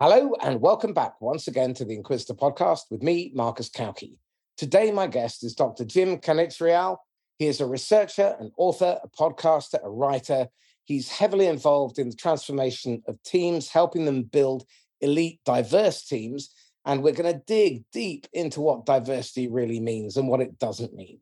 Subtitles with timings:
[0.00, 4.18] Hello, and welcome back once again to the Inquisitor podcast with me, Marcus Cauchi.
[4.56, 5.84] Today, my guest is Dr.
[5.84, 6.96] Jim Cannizzaro.
[7.38, 10.48] He is a researcher, an author, a podcaster, a writer.
[10.82, 14.64] He's heavily involved in the transformation of teams, helping them build
[15.00, 16.50] elite, diverse teams.
[16.84, 20.92] And we're going to dig deep into what diversity really means and what it doesn't
[20.92, 21.20] mean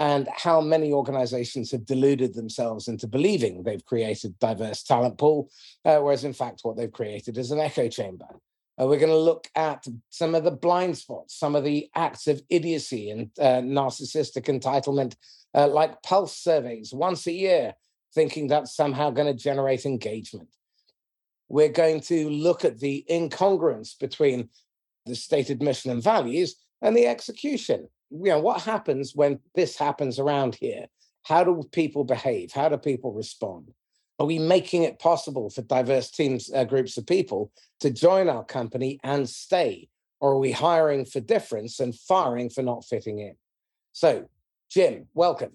[0.00, 5.50] and how many organizations have deluded themselves into believing they've created diverse talent pool,
[5.84, 8.24] uh, whereas in fact what they've created is an echo chamber.
[8.80, 12.26] Uh, we're going to look at some of the blind spots, some of the acts
[12.28, 15.16] of idiocy and uh, narcissistic entitlement,
[15.54, 17.74] uh, like pulse surveys once a year,
[18.14, 20.48] thinking that's somehow going to generate engagement.
[21.50, 24.48] We're going to look at the incongruence between
[25.04, 30.18] the stated mission and values and the execution you know, what happens when this happens
[30.18, 30.86] around here?
[31.22, 32.52] How do people behave?
[32.52, 33.72] How do people respond?
[34.18, 38.44] Are we making it possible for diverse teams, uh, groups of people to join our
[38.44, 39.88] company and stay?
[40.20, 43.34] Or are we hiring for difference and firing for not fitting in?
[43.92, 44.28] So,
[44.70, 45.52] Jim, welcome.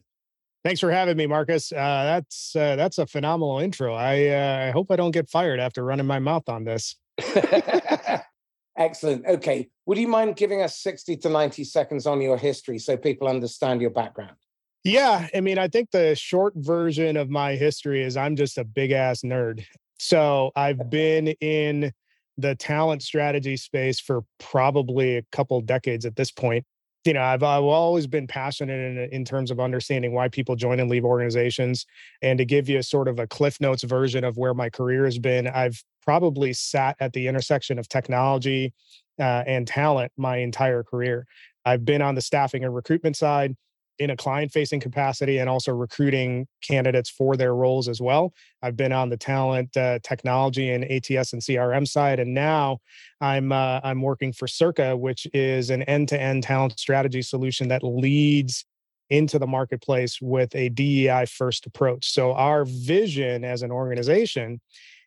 [0.64, 1.72] Thanks for having me, Marcus.
[1.72, 3.94] Uh, that's uh, that's a phenomenal intro.
[3.94, 6.96] I uh, I hope I don't get fired after running my mouth on this.
[8.78, 9.26] Excellent.
[9.26, 9.70] Okay.
[9.86, 13.82] Would you mind giving us 60 to 90 seconds on your history so people understand
[13.82, 14.36] your background?
[14.84, 15.28] Yeah.
[15.34, 18.92] I mean, I think the short version of my history is I'm just a big
[18.92, 19.66] ass nerd.
[19.98, 21.92] So I've been in
[22.38, 26.66] the talent strategy space for probably a couple decades at this point.
[27.06, 30.80] You know, I've, I've always been passionate in, in terms of understanding why people join
[30.80, 31.86] and leave organizations.
[32.24, 35.20] And to give you sort of a Cliff Notes version of where my career has
[35.20, 38.74] been, I've probably sat at the intersection of technology
[39.20, 41.28] uh, and talent my entire career.
[41.64, 43.56] I've been on the staffing and recruitment side
[44.00, 48.34] in a client facing capacity and also recruiting candidates for their roles as well.
[48.62, 52.80] I've been on the talent uh, technology and ATS and CRM side and now
[53.22, 58.66] I'm uh, I'm working for Circa which is an end-to-end talent strategy solution that leads
[59.10, 62.12] into the marketplace with a DEI first approach.
[62.12, 64.60] So our vision as an organization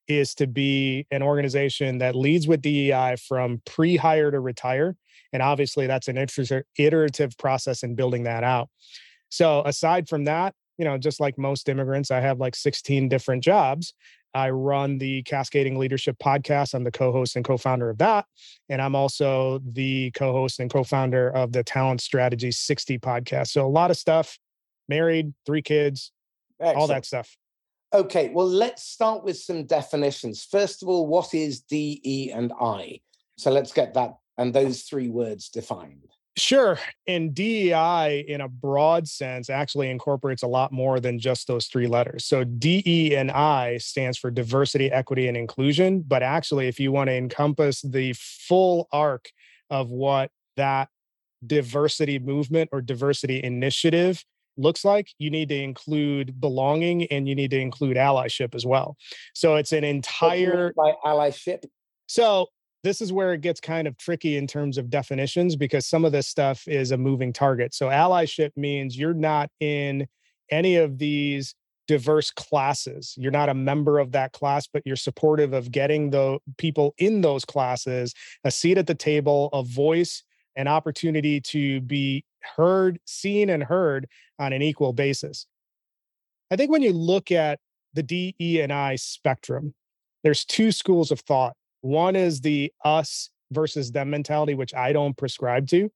[0.07, 4.97] is to be an organization that leads with DEI from pre hire to retire.
[5.33, 8.69] And obviously, that's an iterative process in building that out.
[9.29, 13.43] So, aside from that, you know, just like most immigrants, I have like 16 different
[13.43, 13.95] jobs.
[14.35, 16.75] I run the Cascading Leadership podcast.
[16.75, 18.27] I'm the co host and co founder of that.
[18.69, 23.49] And I'm also the co host and co founder of the Talent Strategy 60 podcast.
[23.49, 24.39] So, a lot of stuff,
[24.89, 26.13] married, three kids,
[26.61, 26.79] Excellent.
[26.79, 27.37] all that stuff.
[27.93, 30.45] Okay, well, let's start with some definitions.
[30.45, 33.01] First of all, what is D, E, and I?
[33.39, 36.05] So let's get that and those three words defined.
[36.39, 36.79] Sure.
[37.09, 41.89] And DEI, in a broad sense, actually incorporates a lot more than just those three
[41.89, 42.25] letters.
[42.27, 46.05] So DE and I stands for diversity, equity, and inclusion.
[46.07, 49.31] But actually, if you want to encompass the full arc
[49.69, 50.89] of what that
[51.45, 54.25] diversity movement or diversity initiative
[54.57, 58.97] looks like, you need to include belonging and you need to include allyship as well.
[59.35, 61.65] So it's an entire by allyship.
[62.07, 62.47] So
[62.85, 66.13] this is where it gets kind of tricky in terms of definitions because some of
[66.13, 67.75] this stuff is a moving target.
[67.75, 70.07] So allyship means you're not in
[70.51, 71.55] any of these
[71.89, 73.15] diverse classes.
[73.17, 77.23] You're not a member of that class, but you're supportive of getting the people in
[77.23, 80.23] those classes a seat at the table, a voice,
[80.55, 82.25] an opportunity to be
[82.57, 84.07] heard, seen, and heard
[84.39, 85.47] on an equal basis.
[86.51, 87.59] I think when you look at
[87.95, 89.75] the D, E, and I spectrum,
[90.23, 91.55] there's two schools of thought.
[91.81, 95.91] One is the us versus them mentality, which I don't prescribe to.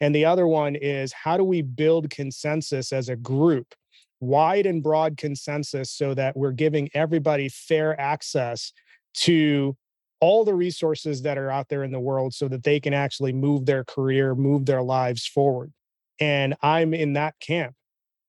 [0.00, 3.74] And the other one is how do we build consensus as a group,
[4.20, 8.72] wide and broad consensus, so that we're giving everybody fair access
[9.14, 9.76] to
[10.20, 13.32] all the resources that are out there in the world so that they can actually
[13.32, 15.72] move their career, move their lives forward.
[16.20, 17.74] And I'm in that camp.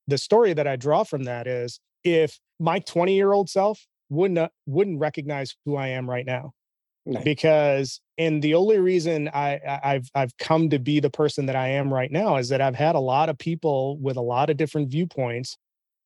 [0.07, 4.51] The story that I draw from that is if my 20 year old self wouldn't
[4.65, 6.53] wouldn't recognize who I am right now.
[7.05, 7.23] Nice.
[7.23, 11.69] Because and the only reason I I've I've come to be the person that I
[11.69, 14.57] am right now is that I've had a lot of people with a lot of
[14.57, 15.57] different viewpoints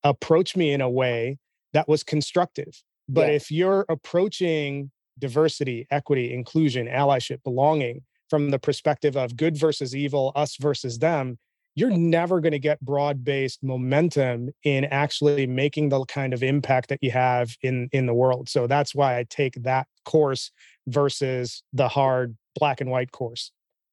[0.04, 1.38] approach me in a way
[1.74, 2.84] that was constructive.
[3.10, 3.36] But yeah.
[3.36, 10.31] if you're approaching diversity, equity, inclusion, allyship, belonging from the perspective of good versus evil,
[10.36, 11.38] us versus them,
[11.75, 16.90] you're never going to get broad based momentum in actually making the kind of impact
[16.90, 20.52] that you have in in the world so that's why i take that course
[20.88, 23.52] versus the hard black and white course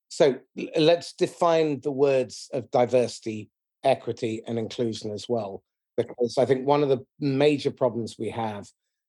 [0.08, 0.36] so
[0.76, 3.48] let's define the words of diversity
[3.84, 5.62] equity and inclusion as well
[5.96, 8.66] because i think one of the major problems we have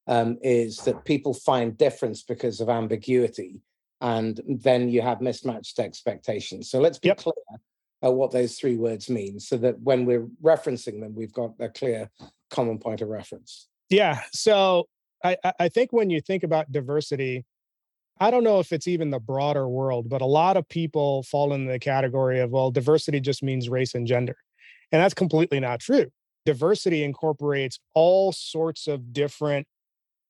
[0.08, 3.62] um, is that people find difference because of ambiguity,
[4.02, 6.70] and then you have mismatched expectations.
[6.70, 7.18] So let's be yep.
[7.18, 7.34] clear
[8.04, 11.70] uh, what those three words mean, so that when we're referencing them, we've got a
[11.70, 12.10] clear
[12.50, 13.68] common point of reference.
[13.90, 14.22] Yeah.
[14.32, 14.88] So
[15.24, 17.46] I, I think when you think about diversity,
[18.20, 21.54] I don't know if it's even the broader world, but a lot of people fall
[21.54, 24.36] in the category of, well, diversity just means race and gender.
[24.92, 26.08] And that's completely not true.
[26.46, 29.68] Diversity incorporates all sorts of different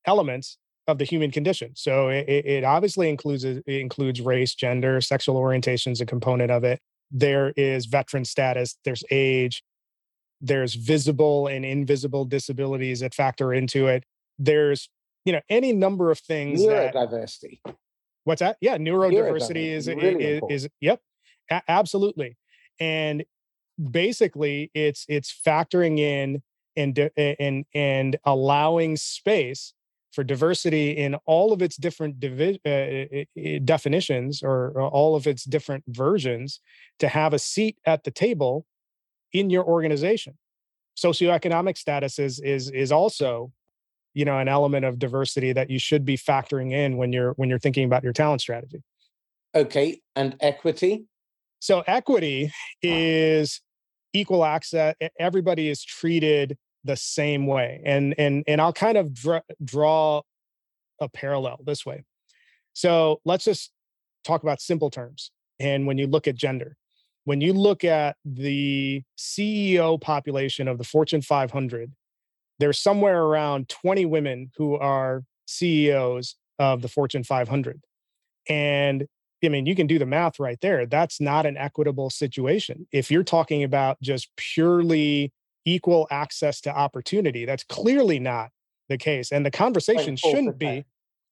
[0.05, 0.57] elements
[0.87, 1.71] of the human condition.
[1.75, 6.63] So it, it obviously includes it includes race, gender, sexual orientation is a component of
[6.63, 6.79] it.
[7.11, 9.63] There is veteran status, there's age,
[10.39, 14.03] there's visible and invisible disabilities that factor into it.
[14.39, 14.89] There's
[15.25, 17.59] you know any number of things neurodiversity.
[17.63, 17.75] That,
[18.23, 18.57] what's that?
[18.61, 20.99] Yeah neurodiversity, is, really is, is, yep
[21.51, 22.37] a- absolutely.
[22.79, 23.23] And
[23.91, 26.41] basically it's it's factoring in
[26.75, 29.73] and and and allowing space
[30.11, 35.43] for diversity in all of its different divi- uh, definitions or, or all of its
[35.43, 36.59] different versions
[36.99, 38.65] to have a seat at the table
[39.33, 40.37] in your organization.
[40.97, 43.51] Socioeconomic status is is is also
[44.13, 47.49] you know an element of diversity that you should be factoring in when you're when
[47.49, 48.83] you're thinking about your talent strategy.
[49.55, 51.05] Okay and equity?
[51.59, 53.61] So equity is
[54.13, 59.39] equal access everybody is treated the same way and and and i'll kind of draw,
[59.63, 60.21] draw
[60.99, 62.03] a parallel this way
[62.73, 63.71] so let's just
[64.23, 66.75] talk about simple terms and when you look at gender
[67.25, 71.91] when you look at the ceo population of the fortune 500
[72.61, 77.81] there's somewhere around 20 women who are CEOs of the Fortune 500.
[78.47, 79.07] And
[79.43, 80.85] I mean, you can do the math right there.
[80.85, 82.87] That's not an equitable situation.
[82.91, 85.33] If you're talking about just purely
[85.65, 88.49] equal access to opportunity, that's clearly not
[88.89, 89.31] the case.
[89.31, 90.85] And the conversation shouldn't be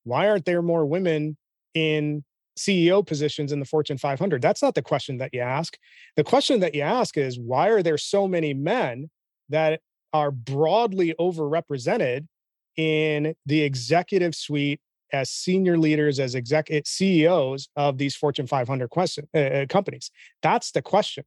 [0.04, 1.38] why aren't there more women
[1.74, 2.24] in
[2.58, 4.42] CEO positions in the Fortune 500?
[4.42, 5.78] That's not the question that you ask.
[6.16, 9.10] The question that you ask is why are there so many men
[9.50, 9.81] that
[10.14, 12.28] are broadly overrepresented
[12.76, 14.80] in the executive suite
[15.12, 20.12] as senior leaders, as exec CEOs of these Fortune 500 question, uh, uh, companies.
[20.42, 21.24] That's the question.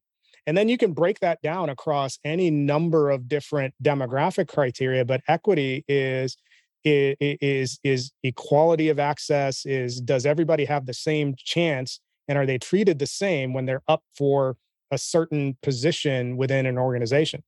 [0.46, 5.22] And then you can break that down across any number of different demographic criteria, but
[5.28, 6.36] equity is
[6.84, 12.58] is is equality of access is does everybody have the same chance and are they
[12.58, 14.56] treated the same when they're up for
[14.90, 17.44] a certain position within an organization?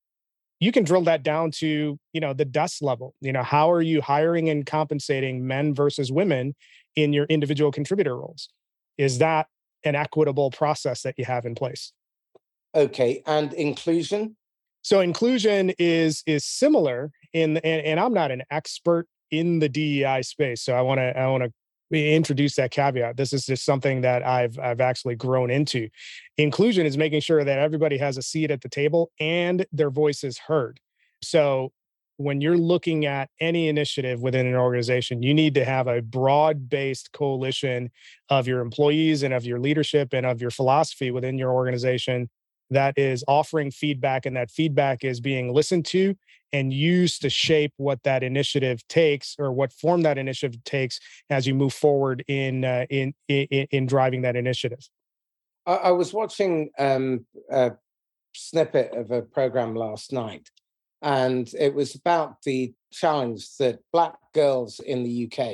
[0.61, 3.15] You can drill that down to you know the dust level.
[3.21, 6.55] You know how are you hiring and compensating men versus women
[6.95, 8.49] in your individual contributor roles?
[8.99, 9.49] Is that
[9.83, 11.93] an equitable process that you have in place
[12.75, 14.37] okay and inclusion
[14.83, 20.23] so inclusion is is similar in and, and i'm not an expert in the dei
[20.23, 21.53] space so i want to i want to
[21.93, 23.17] introduce that caveat.
[23.17, 25.89] This is just something that I've I've actually grown into.
[26.39, 30.25] Inclusion is making sure that everybody has a seat at the table and their voice
[30.25, 30.81] is heard.
[31.23, 31.73] So
[32.17, 36.69] when you're looking at any initiative within an organization, you need to have a broad
[36.69, 37.91] based coalition
[38.29, 42.31] of your employees and of your leadership and of your philosophy within your organization
[42.71, 46.15] that is offering feedback and that feedback is being listened to
[46.53, 51.01] and used to shape what that initiative takes or what form that initiative takes
[51.31, 54.89] as you move forward in uh, in, in, in driving that initiative.
[55.67, 57.73] I, I was watching um, a
[58.35, 60.51] snippet of a program last night
[61.03, 65.47] and it was about the challenge that black girls in the uk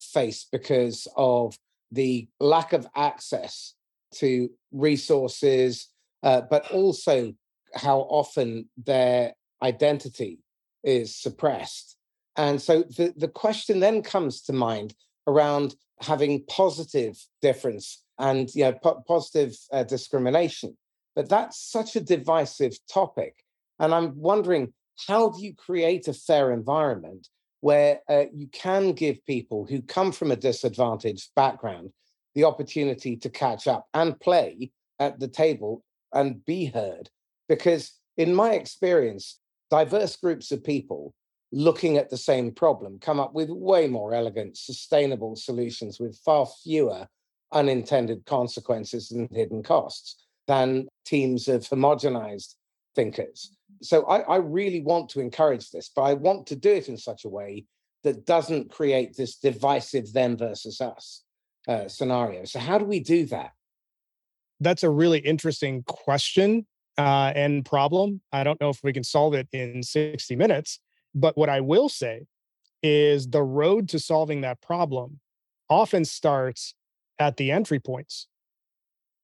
[0.00, 1.56] face because of
[1.92, 3.74] the lack of access
[4.12, 5.88] to resources
[6.22, 7.32] uh, but also
[7.74, 10.38] how often their identity
[10.84, 11.96] is suppressed.
[12.36, 14.94] And so the, the question then comes to mind
[15.26, 20.76] around having positive difference and you know, po- positive uh, discrimination.
[21.16, 23.34] But that's such a divisive topic.
[23.80, 24.72] And I'm wondering
[25.06, 27.28] how do you create a fair environment
[27.60, 31.90] where uh, you can give people who come from a disadvantaged background
[32.34, 34.70] the opportunity to catch up and play
[35.00, 35.82] at the table
[36.12, 37.10] and be heard.
[37.48, 41.14] Because in my experience, diverse groups of people
[41.50, 46.46] looking at the same problem come up with way more elegant, sustainable solutions with far
[46.62, 47.06] fewer
[47.52, 52.54] unintended consequences and hidden costs than teams of homogenized
[52.94, 53.56] thinkers.
[53.80, 56.96] So I, I, really want to encourage this, but I want to do it in
[56.96, 57.64] such a way
[58.02, 61.22] that doesn't create this divisive them versus us
[61.68, 62.44] uh, scenario.
[62.44, 63.52] So how do we do that?
[64.60, 68.20] That's a really interesting question uh, and problem.
[68.32, 70.80] I don't know if we can solve it in 60 minutes,
[71.14, 72.26] but what I will say
[72.82, 75.20] is the road to solving that problem
[75.68, 76.74] often starts
[77.18, 78.28] at the entry points.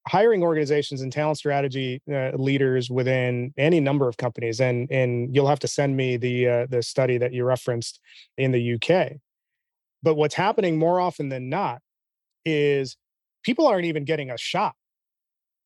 [0.07, 5.47] Hiring organizations and talent strategy uh, leaders within any number of companies and and you'll
[5.47, 8.01] have to send me the uh, the study that you referenced
[8.37, 9.13] in the UK
[10.05, 11.81] but what's happening more often than not
[12.45, 12.97] is
[13.43, 14.75] people aren't even getting a shot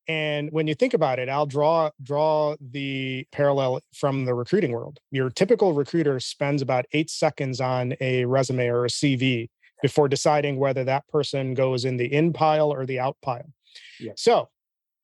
[0.08, 4.98] and when you think about it i'll draw draw the parallel from the recruiting world
[5.10, 9.48] your typical recruiter spends about 8 seconds on a resume or a cv
[9.82, 13.52] before deciding whether that person goes in the in pile or the out pile
[14.00, 14.12] yeah.
[14.16, 14.48] So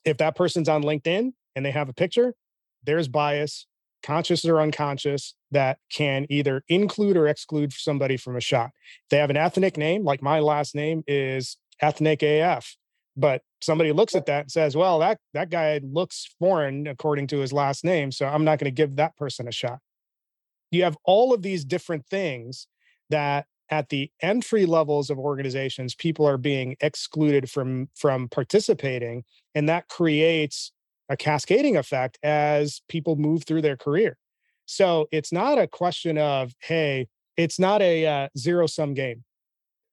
[0.04, 2.34] if that person's on LinkedIn and they have a picture,
[2.84, 3.66] there's bias,
[4.02, 8.70] conscious or unconscious, that can either include or exclude somebody from a shot.
[9.04, 12.76] If they have an ethnic name, like my last name is ethnic AF.
[13.16, 17.38] But somebody looks at that and says, well, that, that guy looks foreign according to
[17.38, 18.12] his last name.
[18.12, 19.78] So I'm not going to give that person a shot.
[20.70, 22.66] You have all of these different things
[23.10, 29.68] that at the entry levels of organizations people are being excluded from from participating and
[29.68, 30.72] that creates
[31.08, 34.18] a cascading effect as people move through their career
[34.66, 39.24] so it's not a question of hey it's not a uh, zero sum game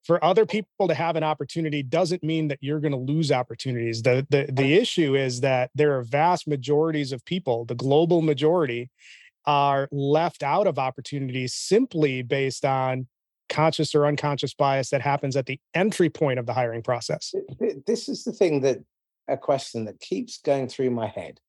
[0.03, 4.01] for other people to have an opportunity doesn't mean that you're going to lose opportunities
[4.01, 8.89] the, the the issue is that there are vast majorities of people the global majority
[9.45, 13.07] are left out of opportunities simply based on
[13.49, 17.33] conscious or unconscious bias that happens at the entry point of the hiring process?
[17.85, 18.79] This is the thing that
[19.27, 21.39] a question that keeps going through my head.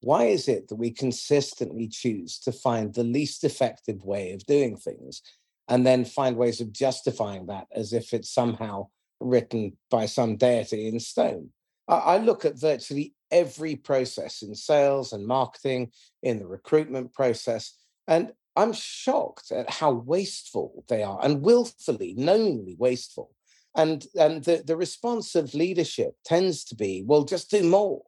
[0.00, 4.76] Why is it that we consistently choose to find the least effective way of doing
[4.76, 5.22] things
[5.70, 8.88] and then find ways of justifying that as if it's somehow
[9.20, 11.50] written by some deity in stone?
[11.88, 15.90] I look at virtually every process in sales and marketing,
[16.22, 22.76] in the recruitment process, and I'm shocked at how wasteful they are and willfully, knowingly
[22.78, 23.30] wasteful.
[23.76, 28.02] And, and the, the response of leadership tends to be, well, just do more.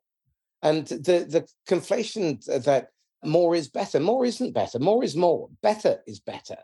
[0.61, 2.88] And the, the conflation that
[3.25, 6.57] more is better, more isn't better, more is more, better is better.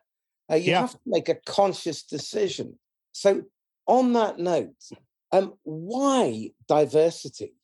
[0.51, 0.81] Uh, you yeah.
[0.81, 2.79] have to make a conscious decision.
[3.13, 3.43] So,
[3.87, 4.75] on that note,
[5.33, 7.55] um, why diversity?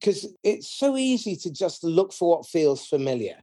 [0.00, 3.36] Because it's so easy to just look for what feels familiar.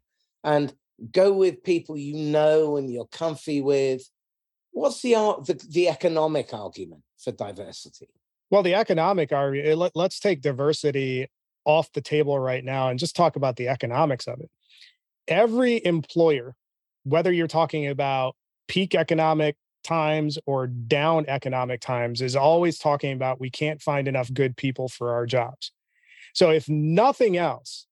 [0.43, 0.73] And
[1.11, 4.09] go with people you know and you're comfy with.
[4.71, 5.13] What's the
[5.45, 8.09] the, the economic argument for diversity?
[8.49, 9.69] Well, the economic argument.
[9.69, 11.27] Eh, let, let's take diversity
[11.65, 14.49] off the table right now and just talk about the economics of it.
[15.27, 16.55] Every employer,
[17.03, 18.35] whether you're talking about
[18.67, 24.33] peak economic times or down economic times, is always talking about we can't find enough
[24.33, 25.71] good people for our jobs.
[26.33, 27.87] So, if nothing else,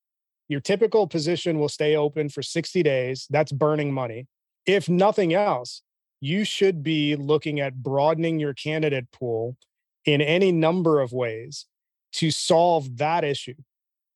[0.48, 3.27] your typical position will stay open for 60 days.
[3.29, 4.27] That's burning money.
[4.65, 5.82] If nothing else,
[6.22, 9.58] you should be looking at broadening your candidate pool
[10.05, 11.65] in any number of ways
[12.13, 13.55] to solve that issue.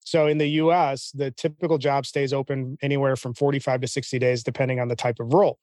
[0.01, 4.43] So in the US, the typical job stays open anywhere from 45 to 60 days,
[4.43, 5.59] depending on the type of role.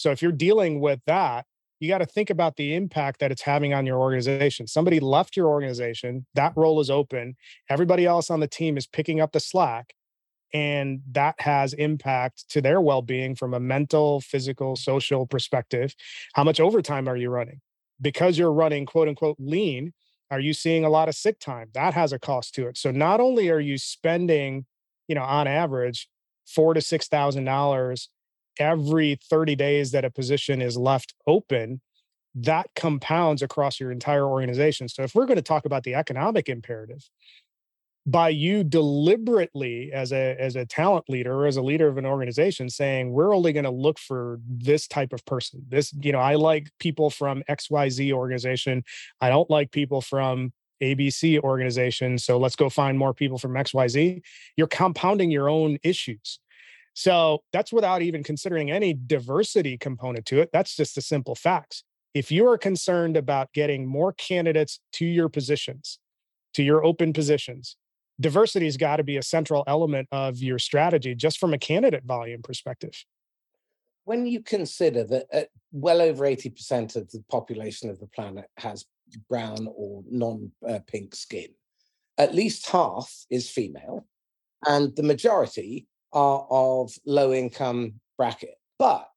[0.00, 1.44] So if you're dealing with that,
[1.78, 4.66] you got to think about the impact that it's having on your organization.
[4.66, 7.36] Somebody left your organization, that role is open,
[7.68, 9.92] everybody else on the team is picking up the slack,
[10.54, 15.94] and that has impact to their well-being from a mental, physical, social perspective.
[16.32, 17.60] How much overtime are you running?
[18.00, 19.92] Because you're running quote unquote lean,
[20.30, 21.68] are you seeing a lot of sick time?
[21.74, 22.78] That has a cost to it.
[22.78, 24.64] So not only are you spending,
[25.08, 26.08] you know, on average,
[26.46, 28.08] four to six thousand dollars
[28.60, 31.80] every 30 days that a position is left open,
[32.34, 34.88] that compounds across your entire organization.
[34.88, 37.08] So if we're going to talk about the economic imperative,
[38.06, 42.06] by you deliberately as a as a talent leader or as a leader of an
[42.06, 45.64] organization saying we're only going to look for this type of person.
[45.68, 48.84] This you know i like people from xyz organization.
[49.20, 50.52] I don't like people from
[50.82, 54.22] abc organization so let's go find more people from xyz
[54.56, 56.38] you're compounding your own issues
[56.94, 60.50] so that's without even considering any diversity component to it.
[60.52, 61.84] That's just the simple facts.
[62.14, 65.98] If you are concerned about getting more candidates to your positions,
[66.54, 67.76] to your open positions,
[68.20, 72.04] diversity has got to be a central element of your strategy just from a candidate
[72.04, 73.04] volume perspective.
[74.04, 78.84] When you consider that uh, well over 80% of the population of the planet has
[79.28, 81.48] brown or non uh, pink skin,
[82.18, 84.06] at least half is female,
[84.66, 88.56] and the majority are of low income bracket.
[88.78, 89.08] But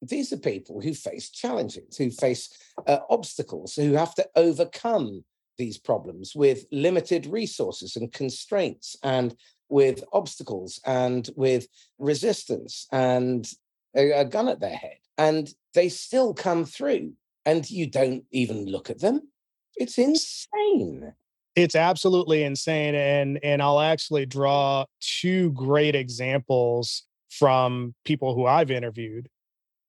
[0.00, 2.50] these are people who face challenges, who face
[2.86, 5.24] uh, obstacles, who have to overcome
[5.58, 9.36] these problems with limited resources and constraints and
[9.68, 11.66] with obstacles and with
[11.98, 13.50] resistance and
[13.96, 14.96] a, a gun at their head.
[15.18, 17.12] and they still come through
[17.44, 19.28] and you don't even look at them.
[19.76, 21.14] It's insane.
[21.54, 22.94] It's absolutely insane.
[22.94, 29.28] And and I'll actually draw two great examples from people who I've interviewed.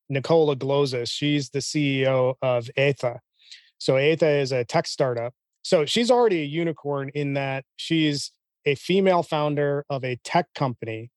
[0.10, 3.20] Nicola Glozis, she's the CEO of Aetha.
[3.78, 5.34] So Aetha is a tech startup.
[5.64, 8.32] So she's already a unicorn in that she's
[8.66, 11.10] a female founder of a tech company.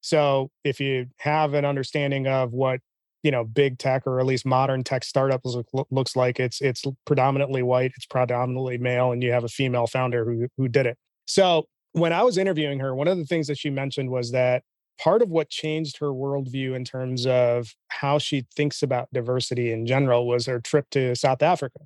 [0.00, 2.80] So if you have an understanding of what
[3.26, 6.84] you know big tech or at least modern tech startups look, looks like it's it's
[7.04, 10.96] predominantly white it's predominantly male and you have a female founder who who did it.
[11.26, 14.62] So when i was interviewing her one of the things that she mentioned was that
[15.02, 19.86] part of what changed her worldview in terms of how she thinks about diversity in
[19.86, 21.80] general was her trip to south africa.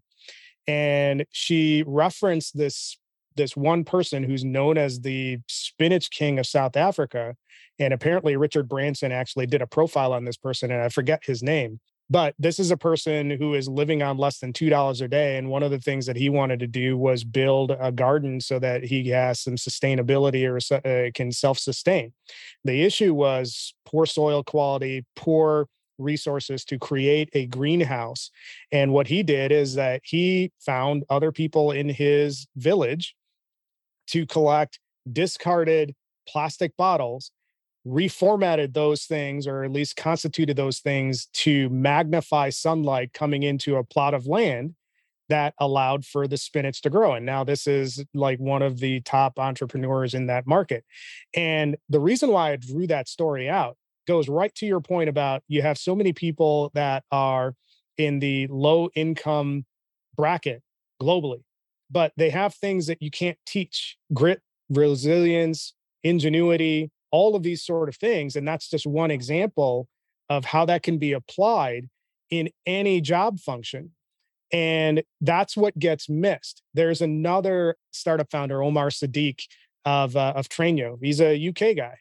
[0.66, 2.99] And she referenced this
[3.40, 7.35] this one person who's known as the spinach king of South Africa.
[7.78, 11.42] And apparently, Richard Branson actually did a profile on this person, and I forget his
[11.42, 11.80] name.
[12.11, 15.38] But this is a person who is living on less than $2 a day.
[15.38, 18.59] And one of the things that he wanted to do was build a garden so
[18.59, 22.12] that he has some sustainability or uh, can self sustain.
[22.64, 25.68] The issue was poor soil quality, poor
[25.99, 28.30] resources to create a greenhouse.
[28.73, 33.14] And what he did is that he found other people in his village
[34.11, 34.79] to collect
[35.11, 35.95] discarded
[36.29, 37.33] plastic bottles
[37.87, 43.85] reformatted those things or at least constituted those things to magnify sunlight coming into a
[43.85, 44.75] plot of land
[45.31, 47.14] that allowed for the spinach to grow.
[47.14, 50.85] And now this is like one of the top entrepreneurs in that market.
[51.35, 53.76] And the reason why i drew that story out
[54.07, 57.55] goes right to your point about you have so many people that are
[57.97, 59.64] in the low income
[60.17, 60.62] bracket
[61.00, 61.43] globally
[61.90, 67.88] but they have things that you can't teach grit, resilience, ingenuity, all of these sort
[67.88, 68.37] of things.
[68.37, 69.88] And that's just one example
[70.28, 71.88] of how that can be applied
[72.30, 73.90] in any job function.
[74.52, 76.62] And that's what gets missed.
[76.75, 79.40] There's another startup founder, Omar Sadiq
[79.85, 80.98] of uh, of Trainyo.
[81.00, 81.96] He's a UK guy.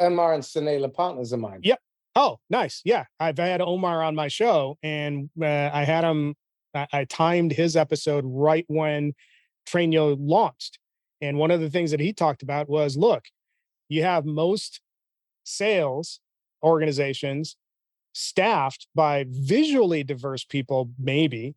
[0.00, 1.60] Omar and Sunil partners of mine.
[1.62, 1.80] Yep.
[2.14, 2.82] Oh, nice.
[2.84, 6.34] Yeah, I've had Omar on my show, and uh, I had him
[6.74, 9.14] I, I timed his episode right when
[9.68, 10.78] Trainyo launched.
[11.20, 13.24] And one of the things that he talked about was look,
[13.88, 14.80] you have most
[15.44, 16.20] sales
[16.62, 17.56] organizations
[18.12, 21.54] staffed by visually diverse people, maybe,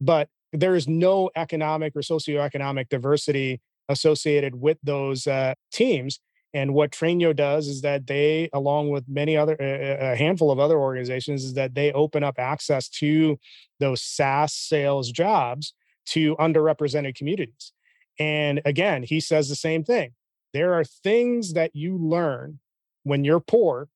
[0.00, 6.20] but there is no economic or socioeconomic diversity associated with those uh, teams.
[6.54, 10.78] And what Trainyo does is that they, along with many other, a handful of other
[10.78, 13.38] organizations, is that they open up access to
[13.80, 15.72] those SaaS sales jobs
[16.06, 17.72] to underrepresented communities.
[18.18, 20.12] And again, he says the same thing.
[20.52, 22.58] There are things that you learn
[23.04, 23.88] when you're poor,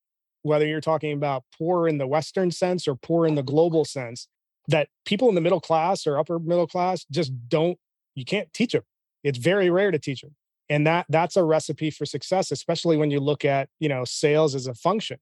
[0.42, 4.28] whether you're talking about poor in the Western sense or poor in the global sense,
[4.68, 7.78] that people in the middle class or upper middle class just don't,
[8.14, 8.82] you can't teach them.
[9.22, 10.34] It's very rare to teach them
[10.68, 14.54] and that that's a recipe for success especially when you look at you know sales
[14.54, 15.18] as a function.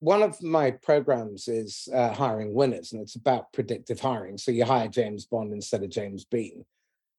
[0.00, 4.38] One of my programs is uh, hiring winners and it's about predictive hiring.
[4.38, 6.64] So you hire james bond instead of james bean.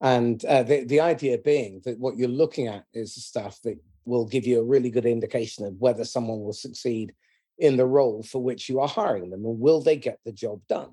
[0.00, 4.24] And uh, the, the idea being that what you're looking at is stuff that will
[4.24, 7.12] give you a really good indication of whether someone will succeed
[7.58, 10.62] in the role for which you are hiring them and will they get the job
[10.66, 10.92] done?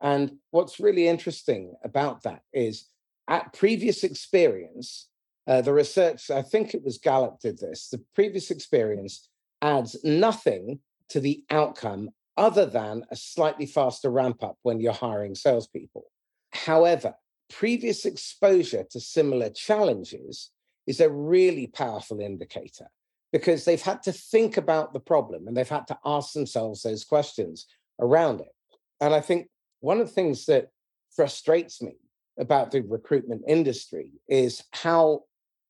[0.00, 2.86] And what's really interesting about that is
[3.28, 5.06] at previous experience
[5.46, 9.28] uh, the research, I think it was Gallup did this, the previous experience
[9.60, 15.34] adds nothing to the outcome other than a slightly faster ramp up when you're hiring
[15.34, 16.04] salespeople.
[16.52, 17.14] However,
[17.50, 20.50] previous exposure to similar challenges
[20.86, 22.88] is a really powerful indicator
[23.32, 27.04] because they've had to think about the problem and they've had to ask themselves those
[27.04, 27.66] questions
[28.00, 28.52] around it.
[29.00, 29.48] And I think
[29.80, 30.68] one of the things that
[31.14, 31.96] frustrates me
[32.38, 35.24] about the recruitment industry is how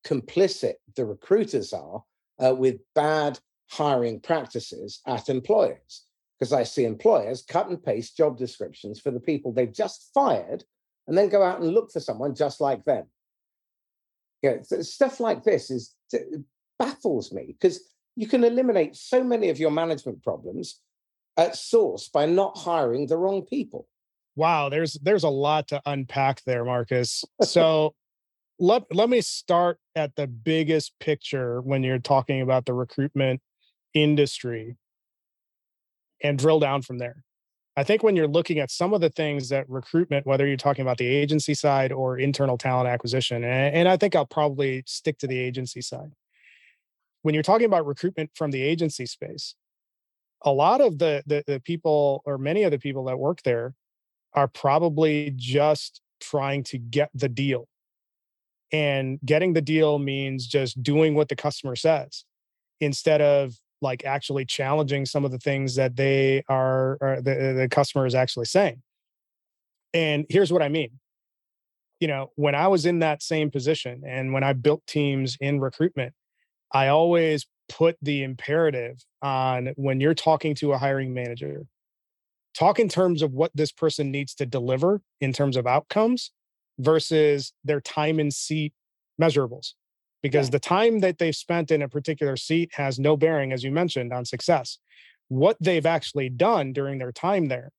[0.07, 2.03] complicit the recruiters are
[2.45, 3.39] uh, with bad
[3.71, 6.05] hiring practices at employers.
[6.39, 10.65] Because I see employers cut and paste job descriptions for the people they've just fired
[11.07, 13.07] and then go out and look for someone just like them.
[14.43, 15.95] Yeah, stuff like this is
[16.81, 17.81] baffles me because
[18.17, 20.81] you can eliminate so many of your management problems
[21.37, 23.87] at source by not hiring the wrong people.
[24.35, 27.25] Wow, there's there's a lot to unpack there, Marcus.
[27.43, 27.95] So
[28.63, 33.41] let let me start at the biggest picture when you're talking about the recruitment
[33.93, 34.77] industry
[36.23, 37.25] and drill down from there.
[37.77, 40.83] I think when you're looking at some of the things that recruitment, whether you're talking
[40.83, 45.19] about the agency side or internal talent acquisition, and, and I think I'll probably stick
[45.19, 46.13] to the agency side.
[47.23, 49.57] When you're talking about recruitment from the agency space,
[50.45, 53.75] a lot of the, the the people or many of the people that work there
[54.35, 57.67] are probably just trying to get the deal
[58.73, 62.25] and getting the deal means just doing what the customer says
[62.81, 68.07] instead of like actually challenging some of the things that they are the, the customer
[68.07, 68.83] is actually saying.
[69.93, 70.99] And here's what i mean.
[72.01, 75.61] You know when i was in that same position and when i built teams in
[75.61, 76.15] recruitment
[76.73, 81.63] i always put the imperative on when you're talking to a hiring manager
[82.55, 86.33] talk in terms of what this person needs to deliver in terms of outcomes
[86.79, 88.73] versus their time in seat
[89.21, 89.75] measurables
[90.23, 90.53] because yeah.
[90.53, 94.13] the time that they've spent in a particular seat has no bearing as you mentioned
[94.13, 94.79] on success
[95.29, 97.71] what they've actually done during their time there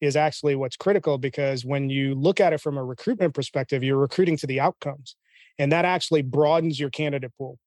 [0.00, 3.98] is actually what's critical because when you look at it from a recruitment perspective you're
[3.98, 5.16] recruiting to the outcomes
[5.58, 7.58] and that actually broadens your candidate pool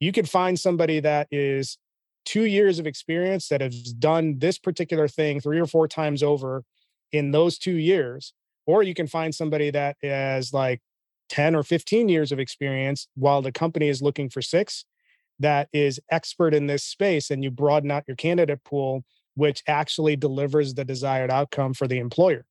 [0.00, 1.78] you could find somebody that is
[2.24, 6.64] two years of experience that has done this particular thing three or four times over
[7.12, 8.32] in those two years
[8.66, 10.80] or you can find somebody that has like
[11.28, 14.84] 10 or 15 years of experience while the company is looking for six
[15.38, 20.14] that is expert in this space and you broaden out your candidate pool which actually
[20.14, 22.44] delivers the desired outcome for the employer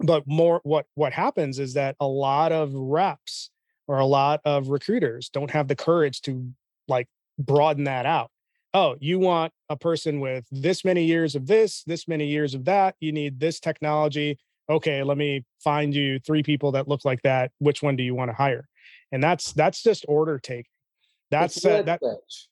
[0.00, 3.50] but more what what happens is that a lot of reps
[3.86, 6.50] or a lot of recruiters don't have the courage to
[6.88, 7.08] like
[7.38, 8.30] broaden that out
[8.74, 12.64] oh, you want a person with this many years of this, this many years of
[12.64, 12.96] that.
[13.00, 14.38] You need this technology.
[14.68, 17.52] Okay, let me find you three people that look like that.
[17.58, 18.68] Which one do you want to hire?
[19.12, 20.64] And that's that's just order taking.
[21.30, 22.00] That's it's uh, that.
[22.02, 22.48] Search.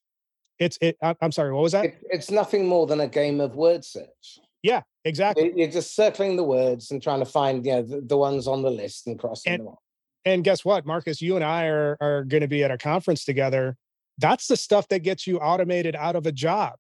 [0.59, 0.97] It's it.
[1.21, 1.53] I'm sorry.
[1.53, 1.87] What was that?
[1.87, 4.39] It, it's nothing more than a game of word search.
[4.63, 5.53] Yeah, exactly.
[5.57, 8.63] You're just circling the words and trying to find you know the, the ones on
[8.63, 9.79] the list and crossing and, them off.
[10.25, 11.21] And guess what, Marcus?
[11.21, 13.77] You and I are are going to be at a conference together
[14.19, 16.75] that's the stuff that gets you automated out of a job.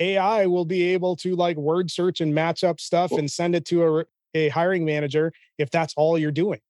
[0.00, 3.64] AI will be able to like word search and match up stuff and send it
[3.66, 4.04] to a,
[4.34, 6.60] a hiring manager if that's all you're doing.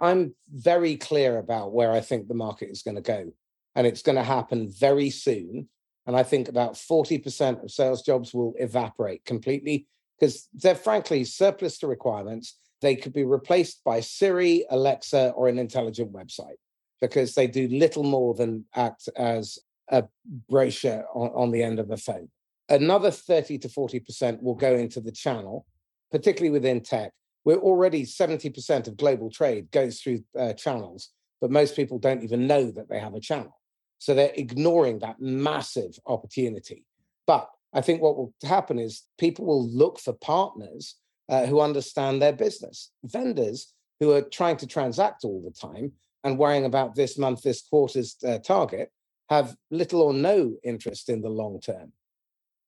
[0.00, 3.32] I'm very clear about where I think the market is going to go.
[3.74, 5.68] And it's going to happen very soon.
[6.06, 9.86] And I think about 40% of sales jobs will evaporate completely
[10.18, 12.58] because they're frankly surplus to requirements.
[12.80, 16.56] They could be replaced by Siri, Alexa, or an intelligent website
[17.00, 20.04] because they do little more than act as a
[20.48, 22.28] brochure on, on the end of a phone.
[22.68, 25.66] Another 30 to 40% will go into the channel,
[26.10, 27.12] particularly within tech.
[27.44, 32.46] We're already 70% of global trade goes through uh, channels, but most people don't even
[32.46, 33.58] know that they have a channel.
[33.98, 36.84] So they're ignoring that massive opportunity.
[37.26, 40.96] But I think what will happen is people will look for partners
[41.28, 45.92] uh, who understand their business, vendors who are trying to transact all the time
[46.24, 48.90] and worrying about this month, this quarter's uh, target
[49.28, 51.92] have little or no interest in the long term.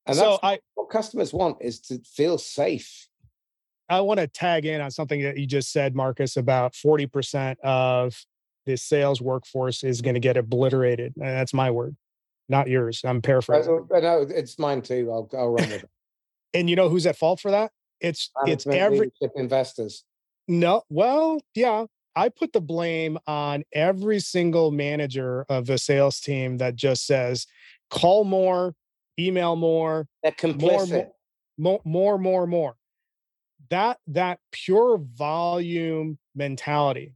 [0.06, 3.08] And so I, what customers want is to feel safe.
[3.92, 8.16] I want to tag in on something that you just said, Marcus, about 40% of
[8.64, 11.12] the sales workforce is going to get obliterated.
[11.16, 11.94] And that's my word,
[12.48, 13.02] not yours.
[13.04, 13.86] I'm paraphrasing.
[13.90, 15.10] No, it's mine too.
[15.12, 15.90] I'll, I'll run with it.
[16.54, 17.70] and you know who's at fault for that?
[18.00, 20.04] It's it's every investors.
[20.48, 21.84] No, well, yeah,
[22.16, 27.46] I put the blame on every single manager of a sales team that just says,
[27.90, 28.74] call more,
[29.18, 31.10] email more, that complicit.
[31.58, 32.76] more, more, more, more, more.
[33.70, 37.14] That that pure volume mentality.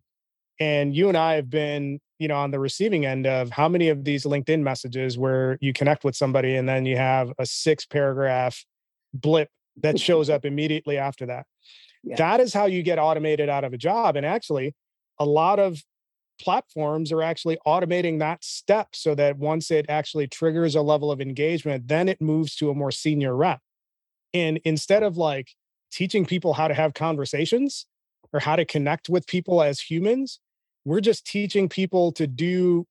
[0.58, 3.88] And you and I have been, you know, on the receiving end of how many
[3.88, 7.84] of these LinkedIn messages where you connect with somebody and then you have a six
[7.84, 8.64] paragraph
[9.12, 11.46] blip that shows up immediately after that.
[12.02, 12.16] Yeah.
[12.16, 14.16] That is how you get automated out of a job.
[14.16, 14.74] And actually,
[15.18, 15.82] a lot of
[16.40, 21.20] platforms are actually automating that step so that once it actually triggers a level of
[21.20, 23.60] engagement, then it moves to a more senior rep.
[24.34, 25.48] And instead of like
[25.96, 27.86] teaching people how to have conversations
[28.32, 30.40] or how to connect with people as humans,
[30.84, 32.86] we're just teaching people to do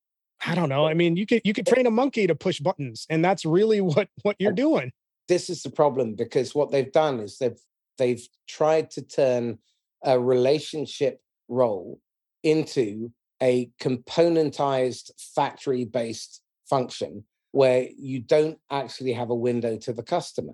[0.46, 0.86] I don't know.
[0.86, 3.82] I mean, you could you could train a monkey to push buttons, and that's really
[3.94, 4.92] what what you're doing.
[5.28, 7.60] This is the problem because what they've done is they've
[7.98, 9.60] they've tried to turn
[10.04, 12.00] a relationship role
[12.44, 20.04] into a componentized factory based function where you don't actually have a window to the
[20.04, 20.54] customer.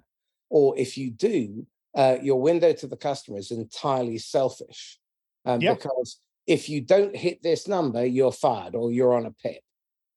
[0.49, 4.99] Or if you do, uh, your window to the customer is entirely selfish.
[5.45, 5.59] Um.
[5.75, 9.61] Because if you don't hit this number, you're fired or you're on a pip.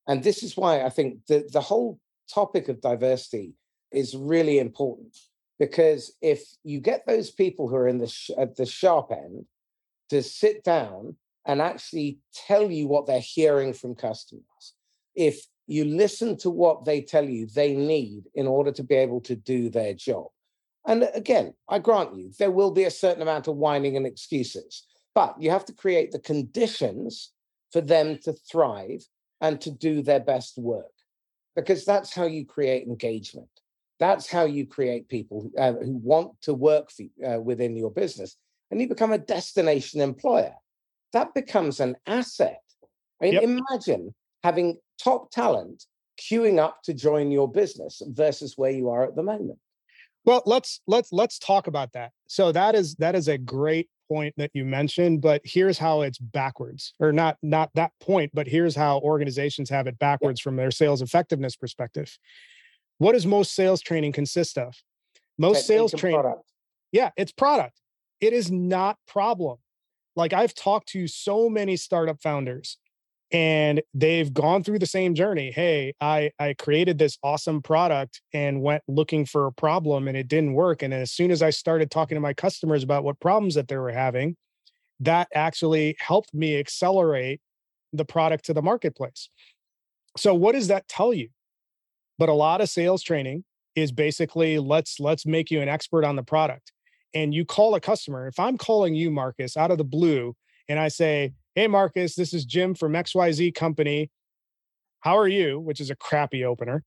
[0.07, 1.99] And this is why I think the, the whole
[2.33, 3.55] topic of diversity
[3.93, 5.17] is really important.
[5.59, 9.47] Because if you get those people who are in the sh- at the sharp end
[10.11, 14.75] to sit down and actually tell you what they're hearing from customers.
[15.15, 19.21] If you listen to what they tell you they need in order to be able
[19.23, 20.27] to do their job.
[20.87, 24.85] And again, I grant you, there will be a certain amount of whining and excuses,
[25.15, 27.33] but you have to create the conditions
[27.73, 29.05] for them to thrive
[29.41, 30.93] and to do their best work
[31.57, 33.49] because that's how you create engagement.
[33.99, 38.37] That's how you create people uh, who want to work for, uh, within your business
[38.71, 40.55] and you become a destination employer.
[41.13, 42.61] That becomes an asset.
[43.23, 43.43] I mean, yep.
[43.45, 45.85] imagine having top talent
[46.21, 49.59] queuing up to join your business versus where you are at the moment.
[50.25, 52.13] Well, let's let's let's talk about that.
[52.27, 56.19] So that is that is a great point that you mentioned, but here's how it's
[56.19, 56.95] backwards.
[56.99, 61.03] Or not not that point, but here's how organizations have it backwards from their sales
[61.03, 62.17] effectiveness perspective.
[62.99, 64.75] What does most sales training consist of?
[65.37, 66.23] Most sales training
[66.93, 67.81] Yeah, it's product.
[68.21, 69.59] It is not problem.
[70.17, 72.79] Like I've talked to so many startup founders
[73.35, 75.51] and they've gone through the same journey.
[75.51, 80.29] Hey i i created this awesome product and went looking for a problem and it
[80.29, 80.83] didn't work.
[80.83, 83.77] And as soon as i started talking to my customers about what problems that they
[83.77, 84.37] were having
[85.01, 87.41] that actually helped me accelerate
[87.93, 89.29] the product to the marketplace.
[90.17, 91.29] So what does that tell you?
[92.19, 93.45] But a lot of sales training
[93.75, 96.71] is basically let's let's make you an expert on the product.
[97.13, 98.29] And you call a customer.
[98.29, 100.37] If i'm calling you marcus out of the blue
[100.69, 104.11] and i say Hey, Marcus, this is Jim from XYZ Company.
[105.01, 105.61] How are you?
[105.61, 106.83] Which is a crappy opener.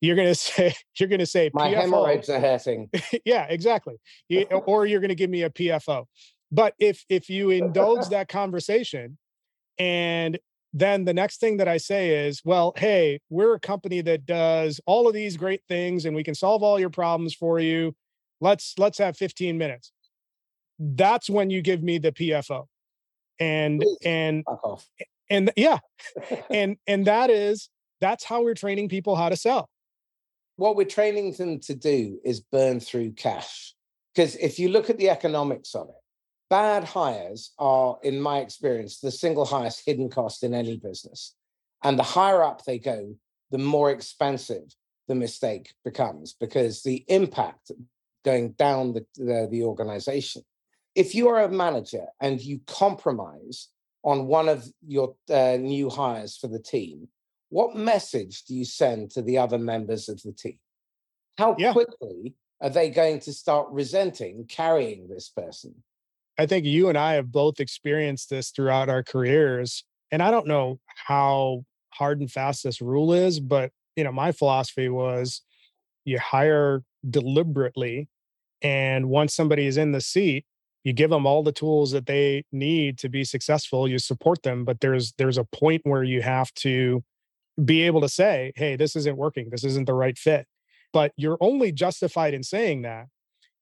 [0.00, 1.80] You're gonna say you're gonna say my PFO.
[1.80, 2.88] hemorrhoids are hurting.
[3.26, 3.96] yeah, exactly.
[4.30, 6.06] You, or you're gonna give me a PFO.
[6.50, 9.18] But if if you indulge that conversation,
[9.78, 10.38] and
[10.72, 14.80] then the next thing that I say is, well, hey, we're a company that does
[14.86, 17.94] all of these great things, and we can solve all your problems for you.
[18.40, 19.92] Let's let's have 15 minutes.
[20.78, 22.68] That's when you give me the PFO
[23.40, 24.44] and and
[25.30, 25.78] and yeah.
[26.50, 27.68] And and that is
[28.00, 29.68] that's how we're training people how to sell.
[30.56, 33.74] What we're training them to do is burn through cash
[34.14, 35.94] because if you look at the economics of it
[36.50, 41.34] bad hires are in my experience the single highest hidden cost in any business
[41.84, 43.14] and the higher up they go
[43.50, 44.64] the more expensive
[45.08, 47.70] the mistake becomes because the impact
[48.24, 50.42] going down the, the, the organization
[50.94, 53.68] if you are a manager and you compromise
[54.04, 57.08] on one of your uh, new hires for the team,
[57.50, 60.58] what message do you send to the other members of the team?
[61.36, 61.72] How yeah.
[61.72, 65.74] quickly are they going to start resenting carrying this person?
[66.38, 69.84] I think you and I have both experienced this throughout our careers.
[70.12, 74.32] And I don't know how hard and fast this rule is, but you know, my
[74.32, 75.42] philosophy was
[76.04, 78.08] you hire deliberately
[78.62, 80.44] and once somebody is in the seat,
[80.84, 84.64] you give them all the tools that they need to be successful you support them
[84.64, 87.02] but there's there's a point where you have to
[87.64, 89.48] be able to say hey this isn't working.
[89.50, 90.46] This isn't the right fit.
[90.92, 93.06] But you're only justified in saying that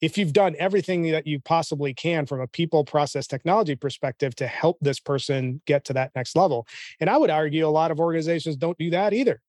[0.00, 4.46] if you've done everything that you possibly can from a people process technology perspective to
[4.46, 6.66] help this person get to that next level.
[7.00, 9.40] And i would argue a lot of organizations don't do that either.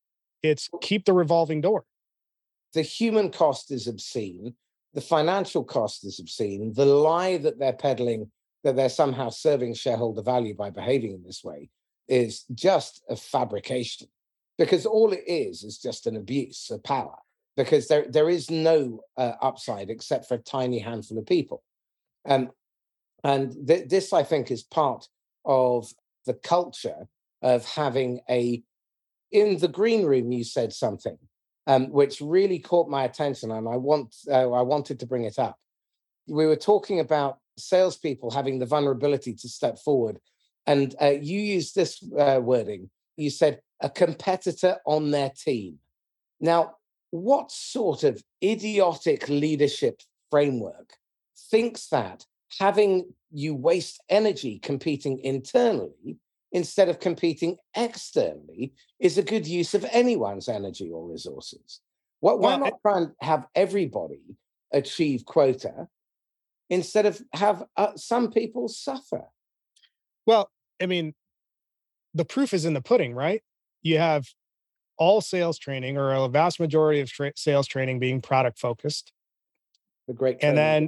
[0.41, 1.83] It's keep the revolving door.
[2.73, 4.55] The human cost is obscene
[4.93, 6.73] the financial cost is obscene.
[6.73, 8.31] The lie that they're peddling
[8.63, 11.69] that they're somehow serving shareholder value by behaving in this way
[12.07, 14.07] is just a fabrication
[14.57, 17.15] because all it is is just an abuse of power
[17.55, 21.63] because there, there is no uh, upside except for a tiny handful of people.
[22.25, 22.51] Um,
[23.23, 25.07] and th- this, I think, is part
[25.45, 25.87] of
[26.25, 27.07] the culture
[27.41, 28.61] of having a,
[29.31, 31.17] in the green room, you said something
[31.67, 35.37] um, which really caught my attention, and I want uh, I wanted to bring it
[35.37, 35.59] up.
[36.27, 40.19] We were talking about salespeople having the vulnerability to step forward,
[40.65, 42.89] and uh, you used this uh, wording.
[43.17, 45.79] You said a competitor on their team.
[46.39, 46.77] Now,
[47.11, 50.01] what sort of idiotic leadership
[50.31, 50.93] framework
[51.51, 52.25] thinks that
[52.59, 56.17] having you waste energy competing internally
[56.57, 61.81] instead of competing externally is a good use of anyone's energy or resources.
[62.19, 64.21] Why, why not try and have everybody
[64.73, 65.87] achieve quota
[66.71, 69.25] instead of have uh, some people suffer?
[70.25, 70.49] Well,
[70.81, 71.13] I mean,
[72.15, 73.43] the proof is in the pudding, right?
[73.83, 74.25] You have
[74.97, 79.13] all sales training or a vast majority of tra- sales training being product focused.
[80.07, 80.87] The great, and then,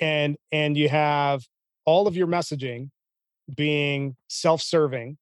[0.00, 1.46] and and you have
[1.84, 2.90] all of your messaging
[3.54, 5.16] being self-serving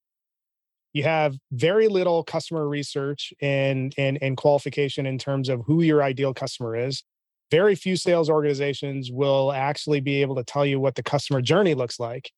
[0.92, 6.02] you have very little customer research and, and, and qualification in terms of who your
[6.02, 7.04] ideal customer is
[7.50, 11.74] very few sales organizations will actually be able to tell you what the customer journey
[11.74, 12.30] looks like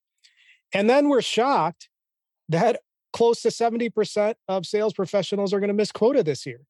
[0.72, 1.88] and then we're shocked
[2.48, 2.80] that
[3.12, 6.60] close to 70% of sales professionals are going to miss quota this year.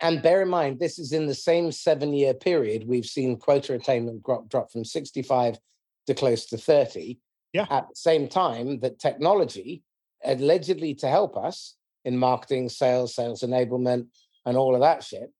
[0.00, 3.74] And bear in mind, this is in the same seven year period we've seen quota
[3.74, 5.58] attainment drop, drop from 65
[6.06, 7.18] to close to 30.
[7.52, 7.66] Yeah.
[7.70, 9.82] At the same time that technology,
[10.24, 14.06] allegedly to help us in marketing, sales, sales enablement,
[14.46, 15.30] and all of that shit,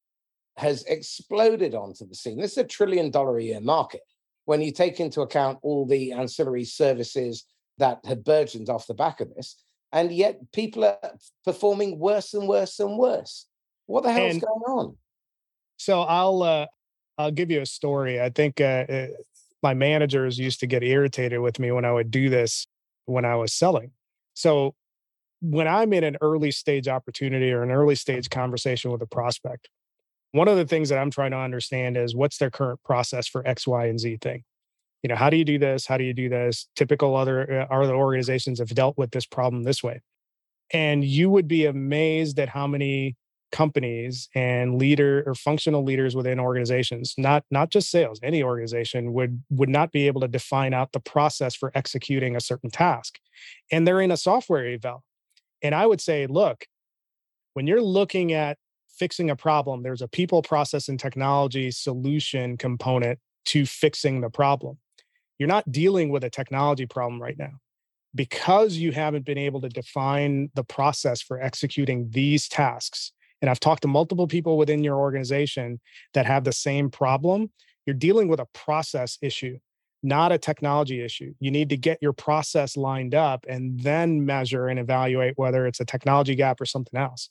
[0.56, 2.38] has exploded onto the scene.
[2.38, 4.02] This is a trillion dollar a year market.
[4.44, 7.44] When you take into account all the ancillary services
[7.78, 9.56] that have burgeoned off the back of this,
[9.92, 10.98] and yet people are
[11.44, 13.46] performing worse and worse and worse.
[13.86, 14.96] What the hell's and going on?
[15.76, 16.66] So I'll uh,
[17.18, 18.20] I'll give you a story.
[18.20, 19.06] I think uh, uh,
[19.62, 22.66] my managers used to get irritated with me when I would do this
[23.06, 23.92] when I was selling.
[24.34, 24.74] So
[25.40, 29.68] when I'm in an early stage opportunity or an early stage conversation with a prospect,
[30.32, 33.46] one of the things that I'm trying to understand is what's their current process for
[33.46, 34.44] X, Y, and Z thing.
[35.02, 35.86] You know, how do you do this?
[35.86, 36.68] How do you do this?
[36.76, 40.00] Typical other uh, other organizations have dealt with this problem this way,
[40.72, 43.16] and you would be amazed at how many
[43.52, 49.42] companies and leader or functional leaders within organizations not not just sales any organization would
[49.50, 53.18] would not be able to define out the process for executing a certain task.
[53.70, 55.04] And they're in a software eval.
[55.62, 56.66] And i would say look
[57.54, 63.18] when you're looking at fixing a problem there's a people process and technology solution component
[63.44, 64.78] to fixing the problem.
[65.38, 67.60] You're not dealing with a technology problem right now.
[68.14, 73.60] Because you haven't been able to define the process for executing these tasks and I've
[73.60, 75.80] talked to multiple people within your organization
[76.14, 77.50] that have the same problem,
[77.84, 79.58] you're dealing with a process issue,
[80.04, 81.34] not a technology issue.
[81.40, 85.80] You need to get your process lined up and then measure and evaluate whether it's
[85.80, 87.28] a technology gap or something else.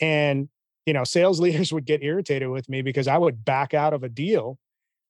[0.00, 0.50] And
[0.84, 4.04] you know, sales leaders would get irritated with me because I would back out of
[4.04, 4.58] a deal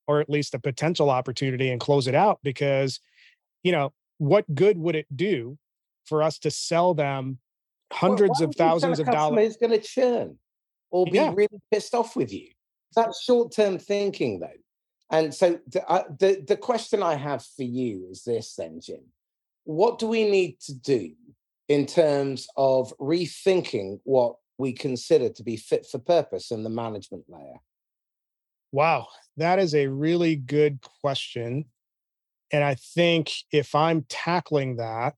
[0.06, 3.00] or at least a potential opportunity and close it out because
[3.64, 5.58] you know, what good would it do
[6.04, 7.38] for us to sell them
[7.92, 9.50] hundreds well, of thousands of dollars.
[9.50, 10.38] is going to churn
[10.90, 11.32] or be yeah.
[11.34, 12.48] really pissed off with you.
[12.94, 14.48] That's short term thinking, though.
[15.10, 19.02] And so the, uh, the, the question I have for you is this then, Jim.
[19.64, 21.12] What do we need to do
[21.68, 27.24] in terms of rethinking what we consider to be fit for purpose in the management
[27.28, 27.56] layer?
[28.72, 31.66] Wow, that is a really good question.
[32.52, 35.14] And I think if I'm tackling that,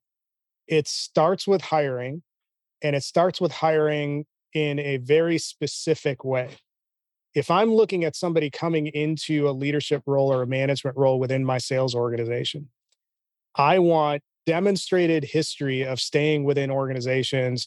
[0.67, 2.23] it starts with hiring
[2.83, 6.51] and it starts with hiring in a very specific way.
[7.35, 11.45] If I'm looking at somebody coming into a leadership role or a management role within
[11.45, 12.69] my sales organization,
[13.55, 17.67] I want demonstrated history of staying within organizations,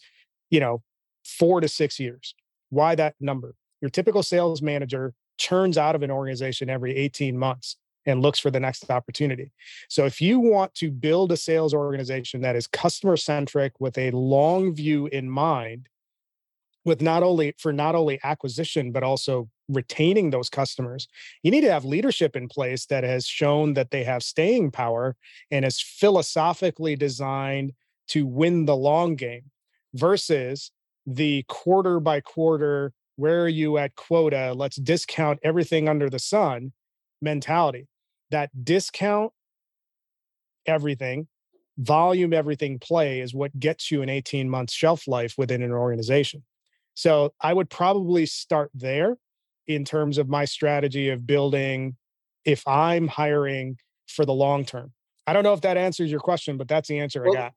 [0.50, 0.82] you know,
[1.24, 2.34] four to six years.
[2.70, 3.54] Why that number?
[3.82, 8.52] Your typical sales manager churns out of an organization every 18 months and looks for
[8.52, 9.52] the next opportunity.
[9.90, 14.12] So if you want to build a sales organization that is customer centric with a
[14.12, 15.88] long view in mind,
[16.86, 21.08] with not only for not only acquisition but also retaining those customers
[21.44, 25.16] you need to have leadership in place that has shown that they have staying power
[25.50, 27.74] and is philosophically designed
[28.08, 29.44] to win the long game
[29.94, 30.72] versus
[31.06, 36.72] the quarter by quarter where are you at quota let's discount everything under the sun
[37.22, 37.88] mentality
[38.32, 39.32] that discount
[40.66, 41.28] everything,
[41.78, 46.44] volume everything play is what gets you an 18 month shelf life within an organization.
[46.94, 49.18] So I would probably start there
[49.68, 51.96] in terms of my strategy of building
[52.46, 54.92] if I'm hiring for the long term.
[55.28, 57.54] I don't know if that answers your question, but that's the answer well, I got.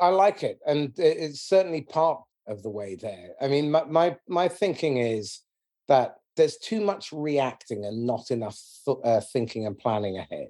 [0.00, 0.58] I like it.
[0.66, 3.30] And it's certainly part of the way there.
[3.40, 5.40] I mean, my, my, my thinking is
[5.88, 10.48] that there's too much reacting and not enough th- uh, thinking and planning ahead.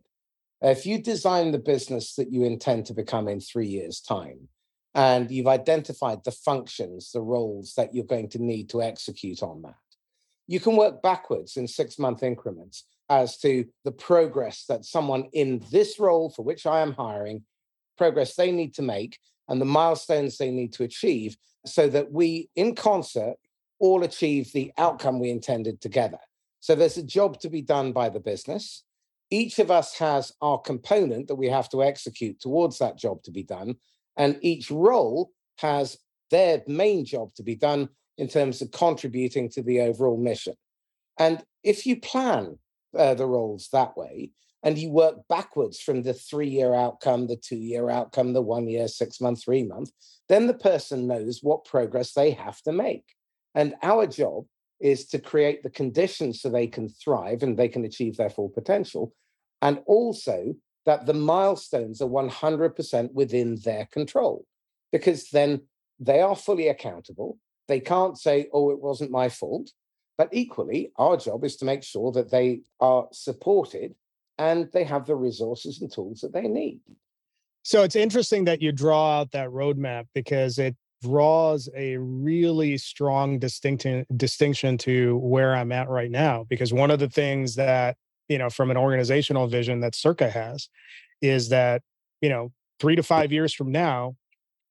[0.62, 4.48] If you design the business that you intend to become in three years' time,
[4.94, 9.62] and you've identified the functions, the roles that you're going to need to execute on
[9.62, 9.74] that,
[10.46, 15.62] you can work backwards in six month increments as to the progress that someone in
[15.70, 17.44] this role for which I am hiring,
[17.98, 19.18] progress they need to make,
[19.48, 23.36] and the milestones they need to achieve, so that we, in concert,
[23.84, 26.16] all achieve the outcome we intended together.
[26.60, 28.82] So there's a job to be done by the business.
[29.28, 33.30] Each of us has our component that we have to execute towards that job to
[33.30, 33.76] be done.
[34.16, 35.98] And each role has
[36.30, 40.54] their main job to be done in terms of contributing to the overall mission.
[41.18, 42.58] And if you plan
[42.96, 44.30] uh, the roles that way,
[44.62, 48.66] and you work backwards from the three year outcome, the two year outcome, the one
[48.66, 49.90] year, six month, three month,
[50.30, 53.04] then the person knows what progress they have to make.
[53.54, 54.44] And our job
[54.80, 58.48] is to create the conditions so they can thrive and they can achieve their full
[58.48, 59.14] potential.
[59.62, 60.54] And also
[60.86, 64.44] that the milestones are 100% within their control,
[64.92, 65.62] because then
[65.98, 67.38] they are fully accountable.
[67.68, 69.70] They can't say, oh, it wasn't my fault.
[70.18, 73.94] But equally, our job is to make sure that they are supported
[74.38, 76.80] and they have the resources and tools that they need.
[77.62, 83.38] So it's interesting that you draw out that roadmap because it draws a really strong
[83.38, 86.44] distinction distinction to where I'm at right now.
[86.48, 87.96] Because one of the things that,
[88.28, 90.68] you know, from an organizational vision that Circa has
[91.20, 91.82] is that,
[92.22, 94.16] you know, three to five years from now,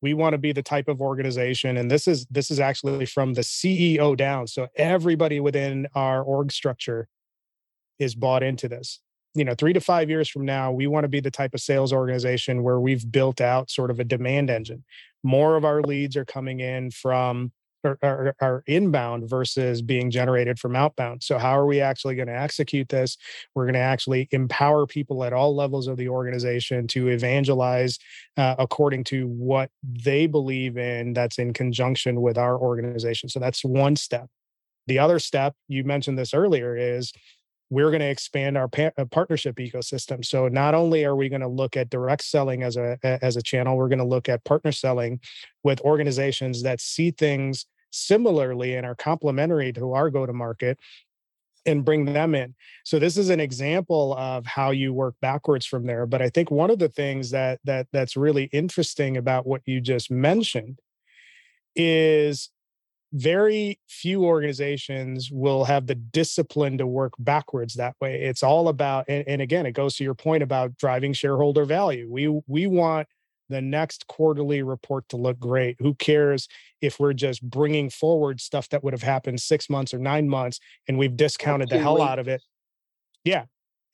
[0.01, 3.34] we want to be the type of organization and this is this is actually from
[3.36, 7.07] the ceo down so everybody within our org structure
[7.99, 8.99] is bought into this
[9.36, 11.61] you know three to five years from now we want to be the type of
[11.61, 14.84] sales organization where we've built out sort of a demand engine
[15.23, 17.51] more of our leads are coming in from
[17.84, 21.23] are, are, inbound versus being generated from outbound.
[21.23, 23.17] So, how are we actually going to execute this?
[23.55, 27.99] We're going to actually empower people at all levels of the organization to evangelize
[28.38, 33.29] uh, according to what they believe in that's in conjunction with our organization.
[33.29, 34.27] So, that's one step.
[34.88, 37.13] The other step, you mentioned this earlier, is
[37.74, 40.24] we're going to expand our pa- uh, partnership ecosystem.
[40.24, 43.41] So not only are we going to look at direct selling as a as a
[43.41, 45.19] channel, we're going to look at partner selling
[45.63, 50.78] with organizations that see things similarly and are complementary to our go to market
[51.65, 52.53] and bring them in.
[52.84, 56.05] So this is an example of how you work backwards from there.
[56.05, 59.82] But I think one of the things that that that's really interesting about what you
[59.82, 60.80] just mentioned
[61.76, 62.49] is
[63.14, 68.22] very few organizations will have the discipline to work backwards that way.
[68.24, 72.07] It's all about and, and again, it goes to your point about driving shareholder value.
[72.11, 73.07] We we want
[73.49, 75.76] the next quarterly report to look great.
[75.80, 76.47] Who cares
[76.82, 80.59] if we're just bringing forward stuff that would have happened six months or nine months
[80.88, 82.41] and we've discounted the hell out of it?
[83.24, 83.45] Yeah.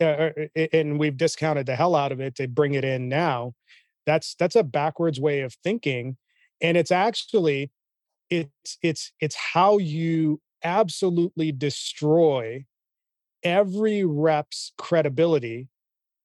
[0.01, 0.29] Uh,
[0.71, 3.53] and we've discounted the hell out of it to bring it in now.
[4.05, 6.15] That's that's a backwards way of thinking,
[6.61, 7.69] and it's actually
[8.29, 12.65] it's it's it's how you absolutely destroy
[13.43, 15.67] every rep's credibility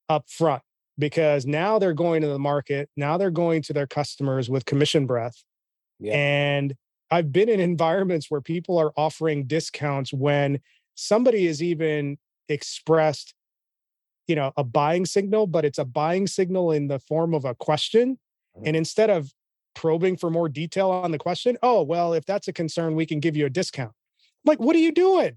[0.08, 0.62] up front
[0.98, 5.06] because now they're going to the market now they're going to their customers with commission
[5.06, 5.44] breath
[6.00, 6.12] yeah.
[6.12, 6.74] and
[7.10, 10.60] i've been in environments where people are offering discounts when
[10.94, 13.34] somebody is even expressed
[14.26, 17.54] you know a buying signal but it's a buying signal in the form of a
[17.54, 18.18] question
[18.56, 18.66] mm-hmm.
[18.66, 19.32] and instead of
[19.74, 23.20] probing for more detail on the question oh well if that's a concern we can
[23.20, 23.92] give you a discount
[24.44, 25.36] like what are you doing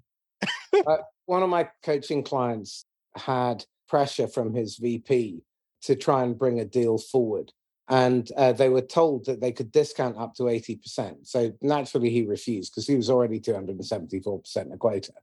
[0.87, 2.85] uh, one of my coaching clients
[3.15, 5.41] had pressure from his vp
[5.87, 7.51] to try and bring a deal forward.
[7.89, 11.25] And uh, they were told that they could discount up to 80%.
[11.25, 15.13] So naturally, he refused because he was already 274% a quota.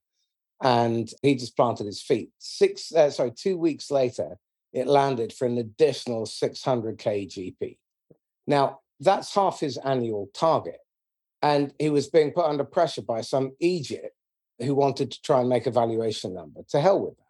[0.63, 2.31] And he just planted his feet.
[2.39, 4.39] Six, uh, sorry, two weeks later,
[4.73, 7.77] it landed for an additional 600K GP.
[8.47, 10.79] Now, that's half his annual target.
[11.43, 14.17] And he was being put under pressure by some Egypt
[14.59, 16.61] who wanted to try and make a valuation number.
[16.71, 17.25] To hell with that.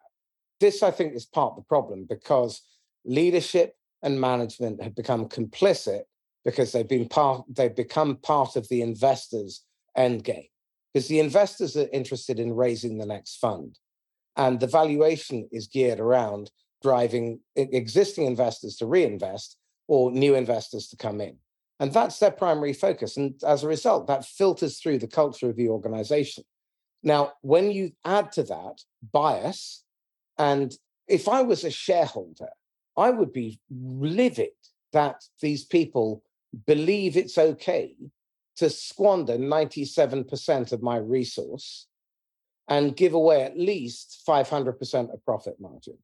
[0.61, 2.63] This, I think, is part of the problem because
[3.05, 6.03] leadership and management have become complicit
[6.45, 9.65] because they've been part they've become part of the investors
[9.97, 10.47] end game
[10.93, 13.79] because the investors are interested in raising the next fund
[14.37, 16.51] and the valuation is geared around
[16.83, 19.57] driving existing investors to reinvest
[19.89, 21.37] or new investors to come in
[21.81, 25.57] and that's their primary focus and as a result that filters through the culture of
[25.57, 26.45] the organization
[27.03, 28.81] now when you add to that
[29.13, 29.85] bias
[30.39, 30.75] and
[31.09, 32.49] if i was a shareholder
[32.97, 34.53] I would be livid
[34.93, 36.23] that these people
[36.67, 37.97] believe it's okay
[38.57, 41.89] to squander 97% of my resource
[42.69, 45.99] and give away at least 500% of profit margin,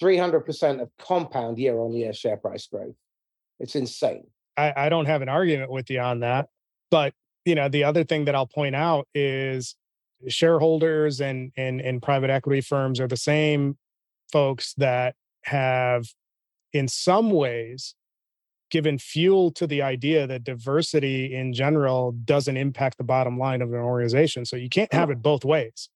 [0.00, 2.94] 300% of compound year on year share price growth.
[3.58, 4.28] It's insane.
[4.58, 6.48] I, I don't have an argument with you on that.
[6.90, 9.76] But, you know, the other thing that I'll point out is
[10.26, 13.78] shareholders and, and, and private equity firms are the same
[14.32, 16.06] folks that have
[16.72, 17.94] in some ways
[18.70, 23.72] given fuel to the idea that diversity in general doesn't impact the bottom line of
[23.72, 24.44] an organization.
[24.44, 25.12] So you can't have oh.
[25.12, 25.88] it both ways.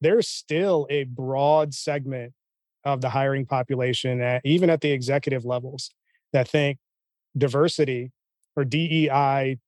[0.00, 2.32] There's still a broad segment
[2.84, 5.90] of the hiring population, at, even at the executive levels,
[6.32, 6.78] that think
[7.36, 8.12] diversity
[8.56, 9.58] or DEI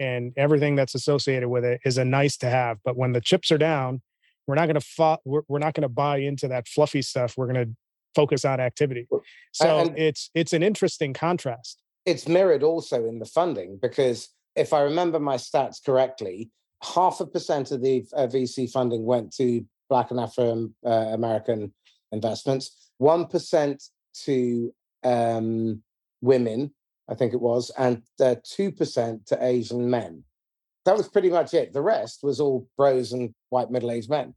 [0.00, 2.78] and everything that's associated with it is a nice to have.
[2.84, 4.02] But when the chips are down,
[4.46, 7.34] we're not going to fo- we're, we're not going to buy into that fluffy stuff.
[7.36, 7.76] We're going to
[8.14, 9.06] focus on activity.
[9.52, 11.80] So and it's it's an interesting contrast.
[12.04, 16.50] It's mirrored also in the funding because if I remember my stats correctly,
[16.82, 21.72] half a percent of the uh, VC funding went to Black and Afro uh, American
[22.10, 23.82] investments, one percent
[24.24, 25.82] to um,
[26.20, 26.72] women,
[27.08, 30.24] I think it was, and uh, 2% to Asian men.
[30.84, 31.72] That was pretty much it.
[31.72, 34.34] The rest was all bros and white middle-aged men.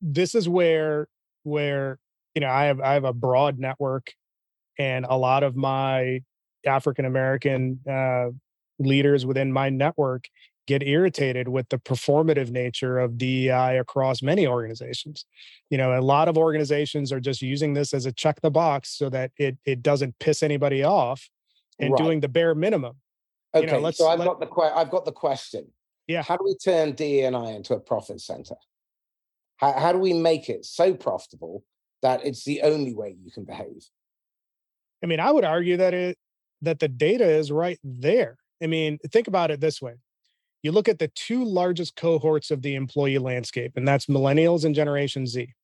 [0.00, 1.08] This is where
[1.42, 1.98] where
[2.34, 4.12] you know I have I have a broad network
[4.78, 6.20] and a lot of my
[6.66, 8.28] African American uh,
[8.78, 10.28] leaders within my network
[10.66, 15.24] get irritated with the performative nature of DEI across many organizations.
[15.70, 18.90] You know, a lot of organizations are just using this as a check the box
[18.90, 21.28] so that it it doesn't piss anybody off
[21.78, 21.98] and right.
[21.98, 22.96] doing the bare minimum.
[23.54, 25.66] Okay, you know, so I've let, got the que- I've got the question.
[26.06, 26.22] Yeah.
[26.22, 28.54] How do we turn DEI into a profit center?
[29.56, 31.64] How, how do we make it so profitable
[32.02, 33.84] that it's the only way you can behave?
[35.02, 36.18] I mean, I would argue that it
[36.62, 38.36] that the data is right there.
[38.62, 39.94] I mean, think about it this way
[40.62, 44.74] you look at the two largest cohorts of the employee landscape, and that's millennials and
[44.74, 45.54] Generation Z.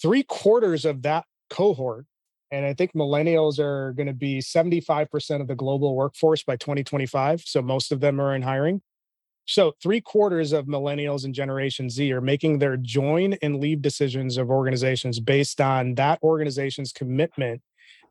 [0.00, 2.06] Three quarters of that cohort,
[2.50, 7.42] and I think millennials are going to be 75% of the global workforce by 2025.
[7.42, 8.80] So most of them are in hiring.
[9.46, 14.36] So three quarters of millennials and Generation Z are making their join and leave decisions
[14.36, 17.62] of organizations based on that organization's commitment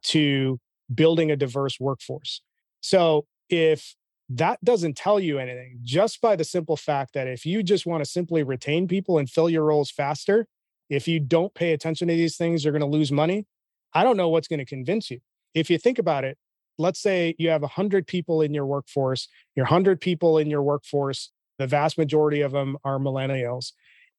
[0.03, 0.59] to
[0.93, 2.41] building a diverse workforce.
[2.81, 3.95] So if
[4.29, 8.03] that doesn't tell you anything just by the simple fact that if you just want
[8.03, 10.47] to simply retain people and fill your roles faster,
[10.89, 13.45] if you don't pay attention to these things, you're going to lose money.
[13.93, 15.19] I don't know what's going to convince you.
[15.53, 16.37] If you think about it,
[16.77, 21.31] let's say you have 100 people in your workforce, your 100 people in your workforce,
[21.57, 23.71] the vast majority of them are millennials,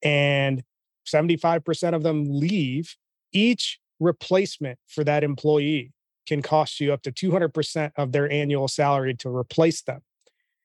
[0.03, 0.65] and
[1.07, 2.97] 75% of them leave.
[3.33, 5.93] Each replacement for that employee
[6.27, 10.01] can cost you up to 200% of their annual salary to replace them.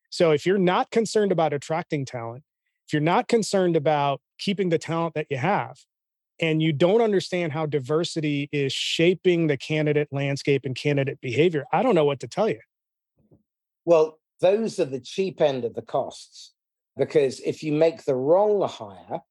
[0.10, 2.44] So if you're not concerned about attracting talent,
[2.86, 5.78] if you're not concerned about keeping the talent that you have,
[6.40, 11.84] and you don't understand how diversity is shaping the candidate landscape and candidate behavior, I
[11.84, 12.60] don't know what to tell you.
[13.86, 16.54] Well, those are the cheap end of the costs.
[16.96, 19.22] Because if you make the wrong hire,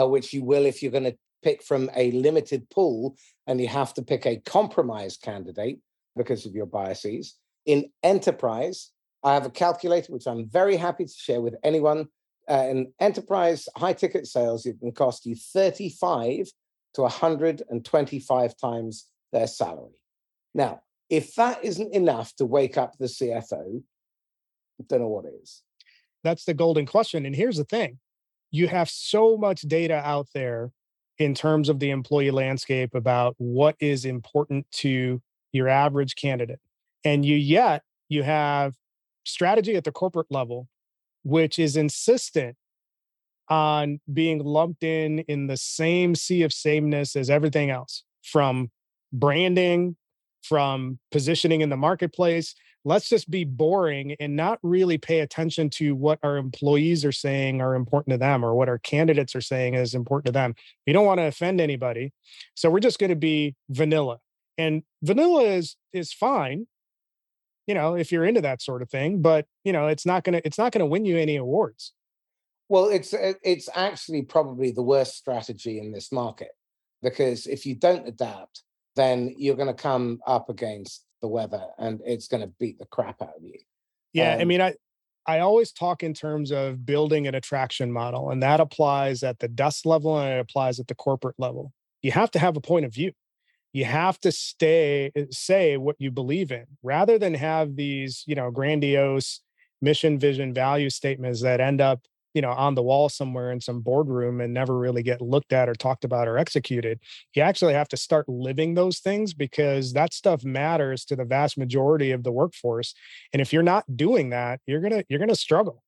[0.00, 3.66] uh, which you will if you're going to pick from a limited pool and you
[3.66, 5.80] have to pick a compromise candidate
[6.16, 7.36] because of your biases.
[7.66, 8.90] In enterprise,
[9.24, 12.08] I have a calculator which I'm very happy to share with anyone.
[12.50, 16.48] In enterprise high ticket sales, it can cost you 35
[16.94, 19.94] to 125 times their salary.
[20.52, 23.82] Now, if that isn't enough to wake up the CFO,
[24.80, 25.62] I don't know what is.
[26.24, 27.24] That's the golden question.
[27.24, 27.98] And here's the thing
[28.50, 30.72] you have so much data out there
[31.18, 35.22] in terms of the employee landscape about what is important to
[35.52, 36.60] your average candidate.
[37.04, 38.74] And you yet you have
[39.24, 40.68] strategy at the corporate level,
[41.22, 42.56] which is insistent
[43.48, 48.70] on being lumped in in the same sea of sameness as everything else from
[49.12, 49.96] branding,
[50.42, 52.54] from positioning in the marketplace,
[52.84, 57.60] let's just be boring and not really pay attention to what our employees are saying
[57.60, 60.54] are important to them or what our candidates are saying is important to them.
[60.86, 62.12] We don't want to offend anybody.
[62.54, 64.18] So we're just going to be vanilla.
[64.56, 66.66] And vanilla is is fine,
[67.70, 70.32] you know, if you're into that sort of thing, but you know, it's not going
[70.32, 71.92] to it's not going to win you any awards.
[72.68, 73.14] Well, it's
[73.44, 76.50] it's actually probably the worst strategy in this market
[77.00, 78.64] because if you don't adapt,
[78.96, 82.86] then you're going to come up against the weather and it's going to beat the
[82.86, 83.60] crap out of you.
[84.12, 84.74] Yeah, um, I mean, I
[85.24, 89.46] I always talk in terms of building an attraction model, and that applies at the
[89.46, 91.72] dust level and it applies at the corporate level.
[92.02, 93.12] You have to have a point of view.
[93.72, 98.34] You have to stay eh, say what you believe in, rather than have these, you
[98.34, 99.40] know, grandiose
[99.82, 102.00] mission, vision, value statements that end up
[102.34, 105.68] you know on the wall somewhere in some boardroom and never really get looked at
[105.68, 107.00] or talked about or executed.
[107.34, 111.58] You actually have to start living those things because that stuff matters to the vast
[111.58, 112.94] majority of the workforce
[113.32, 115.82] and if you're not doing that you're going to you're going to struggle.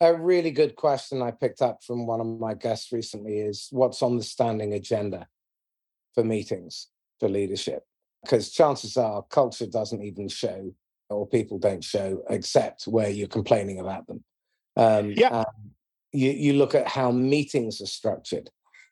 [0.00, 4.02] A really good question i picked up from one of my guests recently is what's
[4.02, 5.28] on the standing agenda
[6.14, 6.88] for meetings
[7.24, 7.82] for leadership
[8.22, 10.70] because chances are culture doesn't even show
[11.10, 14.22] or people don't show except where you're complaining about them
[14.76, 15.44] um, yeah
[16.14, 18.48] you, you look at how meetings are structured.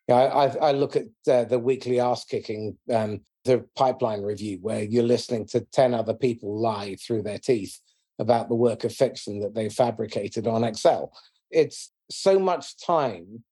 [0.08, 4.58] You know, I, I, look at uh, the weekly ass kicking, um, the pipeline review,
[4.60, 7.78] where you're listening to 10 other people lie through their teeth
[8.18, 11.12] about the work of fiction that they fabricated on Excel.
[11.50, 13.44] It's so much time,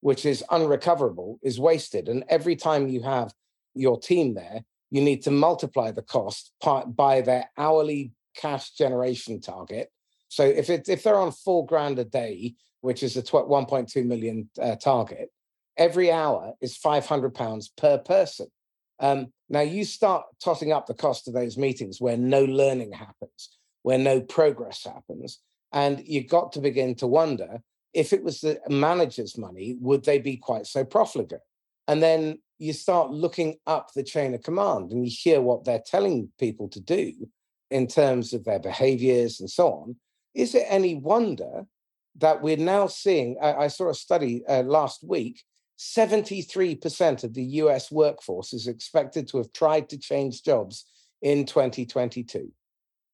[0.00, 2.08] which is unrecoverable, is wasted.
[2.08, 3.32] And every time you have
[3.74, 9.90] your team there, you need to multiply the cost by their hourly cash generation target.
[10.28, 14.48] So if it's if they're on four grand a day, which is a 1.2 million
[14.60, 15.30] uh, target,
[15.76, 18.46] every hour is 500 pounds per person.
[19.00, 23.56] Um, now you start totting up the cost of those meetings where no learning happens,
[23.82, 25.40] where no progress happens,
[25.72, 27.62] and you got to begin to wonder
[27.94, 31.40] if it was the manager's money, would they be quite so profligate?
[31.88, 35.82] And then you start looking up the chain of command and you hear what they're
[35.84, 37.12] telling people to do
[37.70, 39.96] in terms of their behaviors and so on.
[40.34, 41.66] Is it any wonder
[42.18, 43.36] that we're now seeing?
[43.42, 45.42] I, I saw a study uh, last week
[45.78, 50.84] 73% of the US workforce is expected to have tried to change jobs
[51.22, 52.52] in 2022.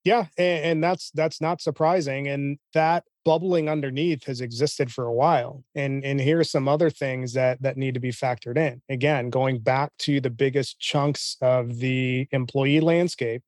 [0.05, 5.13] Yeah, and, and, that's that's not surprising and that bubbling underneath has existed for a
[5.13, 5.65] while.
[5.75, 8.81] And and here's some other things that that need to be factored in.
[8.89, 13.43] Again, going back to the biggest chunks of the employee landscape,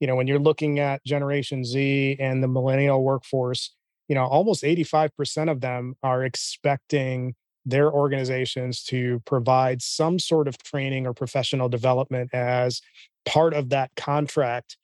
[0.00, 3.74] you know, when you're looking at generation Z and the millennial workforce,
[4.08, 7.34] you know, almost 85% of them are expecting
[7.64, 12.82] their organizations to provide some sort of training or professional development as
[13.24, 14.76] part of that contract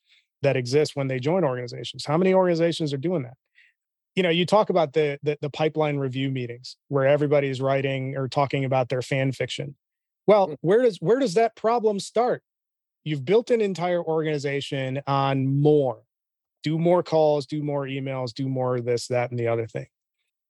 [0.43, 2.05] that exists when they join organizations.
[2.05, 3.35] How many organizations are doing that?
[4.15, 8.29] You know, you talk about the, the, the pipeline review meetings where everybody's writing or
[8.29, 9.77] talking about their fan fiction.
[10.27, 10.57] Well, mm.
[10.61, 12.43] where does where does that problem start?
[13.05, 16.03] You've built an entire organization on more.
[16.63, 19.87] Do more calls, do more emails, do more this, that, and the other thing.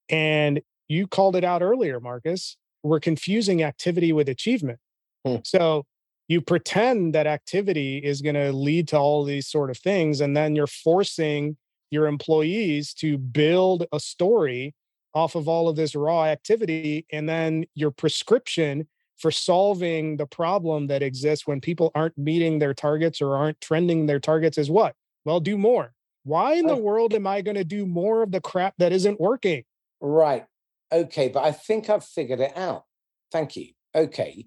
[0.08, 2.56] And you called it out earlier, Marcus.
[2.82, 4.78] We're confusing activity with achievement.
[5.24, 5.36] Hmm.
[5.44, 5.84] So
[6.28, 10.36] you pretend that activity is going to lead to all these sort of things and
[10.36, 11.56] then you're forcing
[11.90, 14.74] your employees to build a story
[15.14, 20.86] off of all of this raw activity and then your prescription for solving the problem
[20.86, 24.94] that exists when people aren't meeting their targets or aren't trending their targets is what?
[25.24, 25.92] Well do more.
[26.24, 29.18] Why in the world am i going to do more of the crap that isn't
[29.18, 29.64] working?
[30.00, 30.44] Right.
[30.92, 32.84] Okay but i think i've figured it out.
[33.32, 33.72] Thank you.
[33.94, 34.46] Okay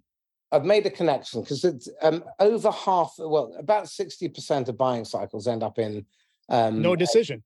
[0.51, 5.47] I've made a connection because it's um, over half, well, about 60% of buying cycles
[5.47, 6.05] end up in
[6.49, 7.43] um, no decision.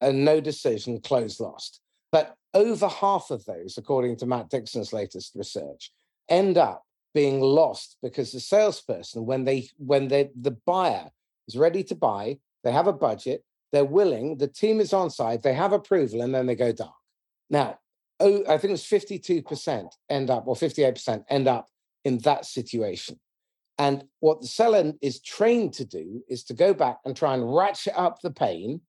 [0.00, 1.80] A, a no decision, close lost.
[2.12, 5.92] But over half of those, according to Matt Dixon's latest research,
[6.28, 11.10] end up being lost because the salesperson, when they when they the buyer
[11.48, 15.42] is ready to buy, they have a budget, they're willing, the team is on side,
[15.42, 16.94] they have approval, and then they go dark.
[17.50, 17.78] Now,
[18.20, 21.68] oh, I think it was 52% end up, or 58% end up
[22.06, 23.18] in that situation.
[23.78, 27.54] And what the seller is trained to do is to go back and try and
[27.54, 28.80] ratchet up the pain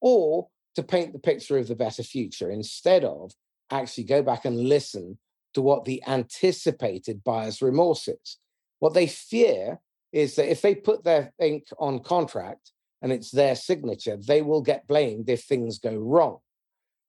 [0.00, 3.30] or to paint the picture of the better future instead of
[3.70, 5.16] actually go back and listen
[5.54, 8.38] to what the anticipated buyer's remorse is.
[8.80, 9.80] What they fear
[10.12, 14.60] is that if they put their ink on contract and it's their signature, they will
[14.60, 16.38] get blamed if things go wrong.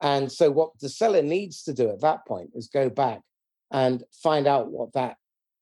[0.01, 3.21] And so, what the seller needs to do at that point is go back
[3.71, 5.17] and find out what that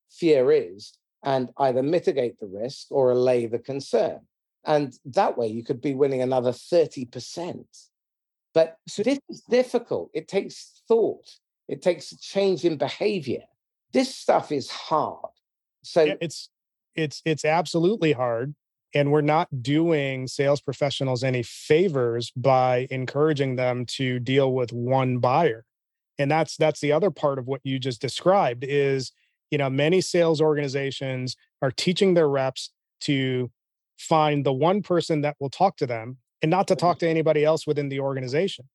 [0.10, 0.94] fear is
[1.24, 4.22] and either mitigate the risk or allay the concern.
[4.66, 7.66] And that way you could be winning another 30%.
[8.54, 10.10] But so this is difficult.
[10.14, 11.30] It takes thought,
[11.68, 13.44] it takes a change in behavior.
[13.92, 15.32] This stuff is hard.
[15.84, 16.50] So yeah, it's
[16.96, 18.56] it's it's absolutely hard.
[18.94, 25.18] And we're not doing sales professionals any favors by encouraging them to deal with one
[25.18, 25.66] buyer.
[26.18, 29.12] And that's that's the other part of what you just described is
[29.56, 33.50] you know many sales organizations are teaching their reps to
[33.98, 36.86] find the one person that will talk to them and not to mm-hmm.
[36.86, 38.66] talk to anybody else within the organization.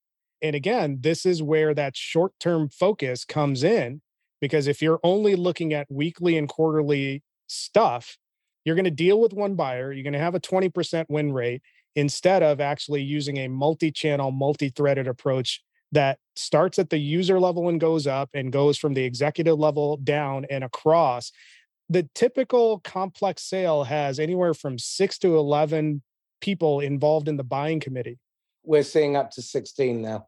[0.40, 4.00] And again this is where that short-term focus comes in
[4.40, 8.16] because if you're only looking at weekly and quarterly stuff
[8.64, 11.60] you're going to deal with one buyer you're going to have a 20% win rate
[11.94, 15.62] instead of actually using a multi-channel multi-threaded approach
[15.92, 19.96] that starts at the user level and goes up and goes from the executive level
[19.96, 21.32] down and across.
[21.88, 26.02] The typical complex sale has anywhere from six to 11
[26.40, 28.18] people involved in the buying committee.
[28.64, 30.26] We're seeing up to 16 now.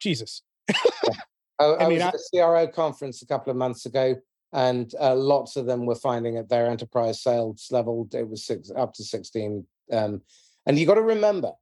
[0.00, 0.42] Jesus.
[0.68, 0.76] yeah.
[1.60, 4.16] I, I, I, mean, was at a CRO conference a couple of months ago,
[4.52, 8.72] and uh, lots of them were finding at their enterprise sales level it was six,
[8.76, 9.64] up to 16.
[9.92, 10.22] Um,
[10.66, 11.52] and you got to remember,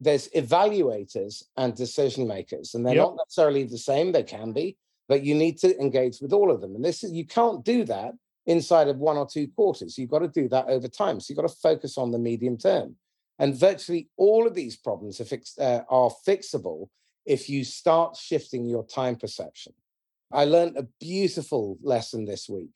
[0.00, 3.04] there's evaluators and decision makers, and they're yep.
[3.04, 4.12] not necessarily the same.
[4.12, 4.76] They can be,
[5.08, 6.74] but you need to engage with all of them.
[6.74, 8.12] And this is you can't do that
[8.46, 9.98] inside of one or two quarters.
[9.98, 11.20] You've got to do that over time.
[11.20, 12.96] So you've got to focus on the medium term.
[13.38, 16.88] And virtually all of these problems are, fix, uh, are fixable
[17.26, 19.72] if you start shifting your time perception.
[20.32, 22.70] I learned a beautiful lesson this week,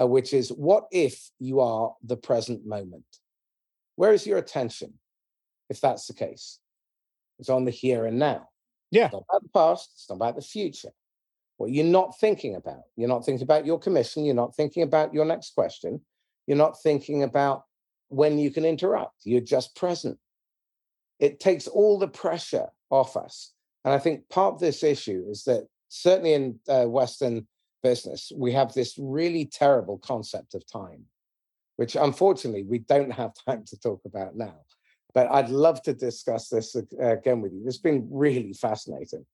[0.00, 3.04] uh, which is what if you are the present moment?
[3.96, 4.94] Where is your attention?
[5.68, 6.58] If that's the case.
[7.38, 8.48] It's on the here and now.
[8.90, 9.06] Yeah.
[9.06, 10.90] It's not about the past, it's not about the future.
[11.56, 12.82] What you're not thinking about.
[12.96, 16.00] You're not thinking about your commission, you're not thinking about your next question.
[16.46, 17.64] You're not thinking about
[18.08, 19.22] when you can interrupt.
[19.24, 20.18] You're just present.
[21.18, 23.52] It takes all the pressure off us.
[23.84, 27.46] And I think part of this issue is that certainly in uh, Western
[27.82, 31.04] business, we have this really terrible concept of time,
[31.76, 34.54] which unfortunately we don't have time to talk about now.
[35.16, 37.62] But I'd love to discuss this again with you.
[37.66, 39.24] It's been really fascinating.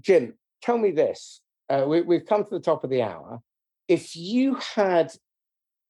[0.00, 0.32] Jim,
[0.62, 1.42] tell me this.
[1.68, 3.42] Uh, we, we've come to the top of the hour.
[3.86, 5.12] If you had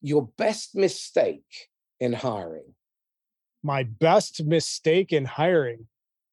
[0.03, 1.69] your best mistake
[2.01, 2.75] in hiring?
[3.63, 5.87] My best mistake in hiring.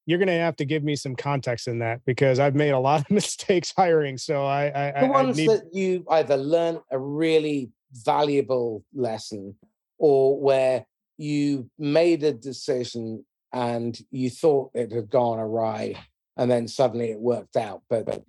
[0.07, 2.79] You're going to have to give me some context in that because I've made a
[2.79, 4.17] lot of mistakes hiring.
[4.17, 5.49] So I, I the ones I need...
[5.51, 9.53] that you either learned a really valuable lesson
[9.99, 10.87] or where
[11.17, 15.95] you made a decision and you thought it had gone awry
[16.37, 18.23] and then suddenly it worked out but, but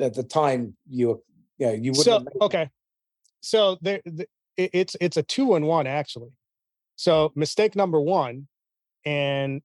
[0.00, 1.18] at the time you were
[1.58, 2.68] you know you wouldn't so okay.
[3.40, 4.26] So there the,
[4.56, 6.30] it's it's a two and one actually.
[6.96, 8.48] So mistake number one
[9.04, 9.62] and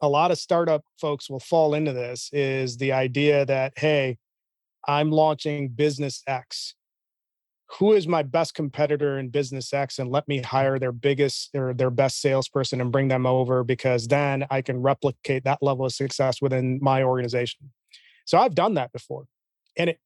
[0.00, 4.18] a lot of startup folks will fall into this is the idea that hey
[4.86, 6.74] i'm launching business x
[7.78, 11.72] who is my best competitor in business X and let me hire their biggest or
[11.72, 15.92] their best salesperson and bring them over because then I can replicate that level of
[15.92, 17.70] success within my organization.
[18.26, 19.24] So I've done that before
[19.76, 19.98] and it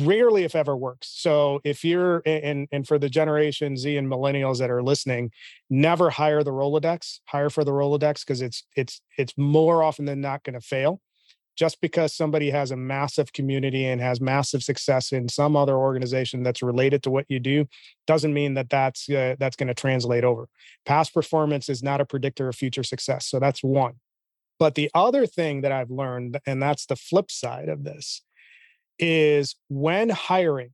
[0.00, 1.08] rarely if ever works.
[1.14, 5.30] So if you're and and for the generation Z and millennials that are listening,
[5.70, 10.20] never hire the Rolodex, hire for the Rolodex because it's it's it's more often than
[10.20, 11.00] not going to fail
[11.56, 16.42] just because somebody has a massive community and has massive success in some other organization
[16.42, 17.66] that's related to what you do
[18.06, 20.48] doesn't mean that that's uh, that's going to translate over
[20.84, 23.94] past performance is not a predictor of future success so that's one
[24.58, 28.22] but the other thing that i've learned and that's the flip side of this
[28.98, 30.70] is when hiring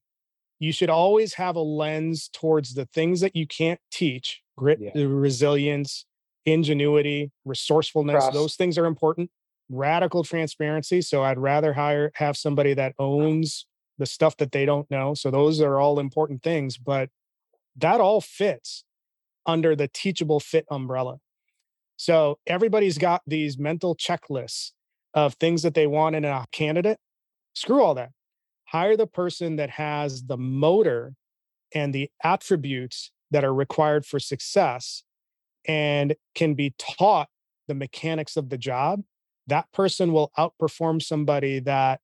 [0.59, 4.91] you should always have a lens towards the things that you can't teach grit yeah.
[4.95, 6.07] resilience
[6.45, 8.33] ingenuity resourcefulness Trust.
[8.33, 9.31] those things are important
[9.73, 11.01] radical transparency.
[11.01, 13.67] So I'd rather hire have somebody that owns
[13.99, 15.15] the stuff that they don't know.
[15.15, 17.11] So those are all important things, but
[17.77, 18.85] that all fits
[19.47, 21.17] under the teachable fit umbrella.
[21.97, 24.73] So everybody's got these mental checklists
[25.15, 26.99] of things that they want in a candidate.
[27.55, 28.11] Screw all that.
[28.67, 31.15] Hire the person that has the motor
[31.75, 35.05] and the attributes that are required for success
[35.67, 37.29] and can be taught
[37.69, 39.03] the mechanics of the job
[39.47, 42.01] that person will outperform somebody that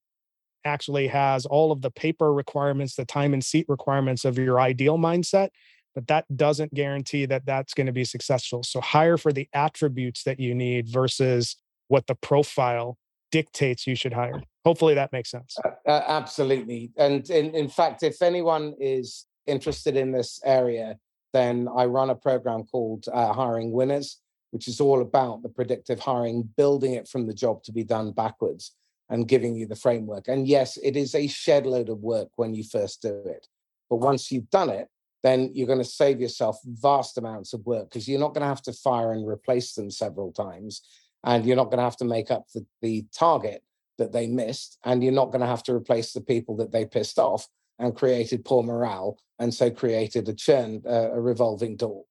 [0.65, 4.99] actually has all of the paper requirements, the time and seat requirements of your ideal
[4.99, 5.51] mindset,
[5.95, 8.63] but that doesn't guarantee that that's going to be successful.
[8.63, 11.57] So hire for the attributes that you need versus
[11.89, 12.99] what the profile
[13.31, 14.43] dictates you should hire.
[14.65, 15.57] Hopefully that makes sense.
[15.65, 16.93] Uh, absolutely.
[16.97, 20.99] And in, in fact, if anyone is interested in this area,
[21.33, 24.21] then I run a program called uh, Hiring Winners
[24.51, 28.13] which is all about the predictive hiring, building it from the job to be done
[28.13, 28.75] backwards
[29.11, 30.29] and giving you the framework.
[30.29, 33.47] And yes, it is a shed load of work when you first do it.
[33.89, 34.89] But once you've done it,
[35.23, 38.49] then you're going to save yourself vast amounts of work because you're not going to
[38.49, 40.83] have to fire and replace them several times.
[41.25, 43.63] And you're not going to have to make up the, the target
[43.99, 44.79] that they missed.
[44.85, 47.97] And you're not going to have to replace the people that they pissed off and
[47.97, 52.05] created poor morale and so created a churn, uh, a revolving door.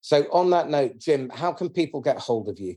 [0.00, 2.76] So on that note, Jim, how can people get hold of you?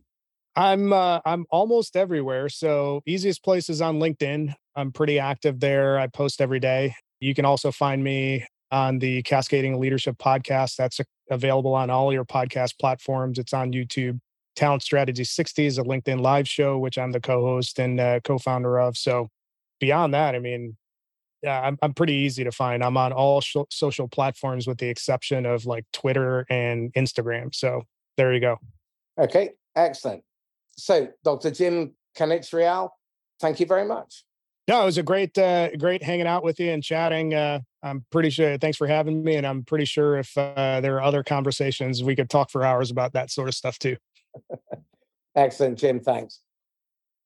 [0.55, 2.49] I'm uh, I'm almost everywhere.
[2.49, 4.53] So easiest place is on LinkedIn.
[4.75, 5.97] I'm pretty active there.
[5.97, 6.95] I post every day.
[7.19, 10.75] You can also find me on the Cascading Leadership podcast.
[10.75, 10.99] That's
[11.29, 13.39] available on all your podcast platforms.
[13.39, 14.19] It's on YouTube.
[14.55, 18.79] Talent Strategy 60 is a LinkedIn live show, which I'm the co-host and uh, co-founder
[18.79, 18.97] of.
[18.97, 19.29] So
[19.79, 20.77] beyond that, I mean,
[21.43, 22.83] yeah, I'm, I'm pretty easy to find.
[22.83, 27.53] I'm on all sh- social platforms with the exception of like Twitter and Instagram.
[27.53, 27.83] So
[28.17, 28.57] there you go.
[29.19, 30.23] Okay, excellent.
[30.77, 31.51] So, Dr.
[31.51, 32.89] Jim Kanichirayil,
[33.39, 34.23] thank you very much.
[34.67, 37.33] No, it was a great, uh, great hanging out with you and chatting.
[37.33, 38.57] Uh, I'm pretty sure.
[38.57, 42.15] Thanks for having me, and I'm pretty sure if uh, there are other conversations, we
[42.15, 43.97] could talk for hours about that sort of stuff too.
[45.35, 45.99] Excellent, Jim.
[45.99, 46.39] Thanks.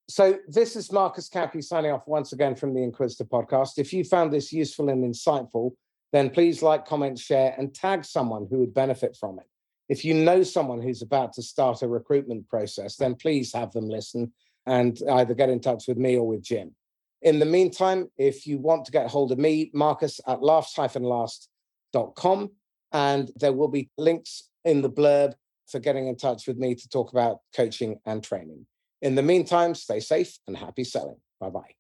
[0.09, 3.77] So this is Marcus Cauchi signing off once again from the Inquisitor podcast.
[3.77, 5.71] If you found this useful and insightful,
[6.13, 9.45] then please like, comment, share, and tag someone who would benefit from it.
[9.89, 13.89] If you know someone who's about to start a recruitment process, then please have them
[13.89, 14.31] listen
[14.65, 16.73] and either get in touch with me or with Jim.
[17.21, 22.51] In the meantime, if you want to get hold of me, Marcus at laughs-last.com,
[22.93, 25.33] and there will be links in the blurb
[25.67, 28.65] for getting in touch with me to talk about coaching and training.
[29.01, 31.17] In the meantime, stay safe and happy selling.
[31.39, 31.76] Bye bye.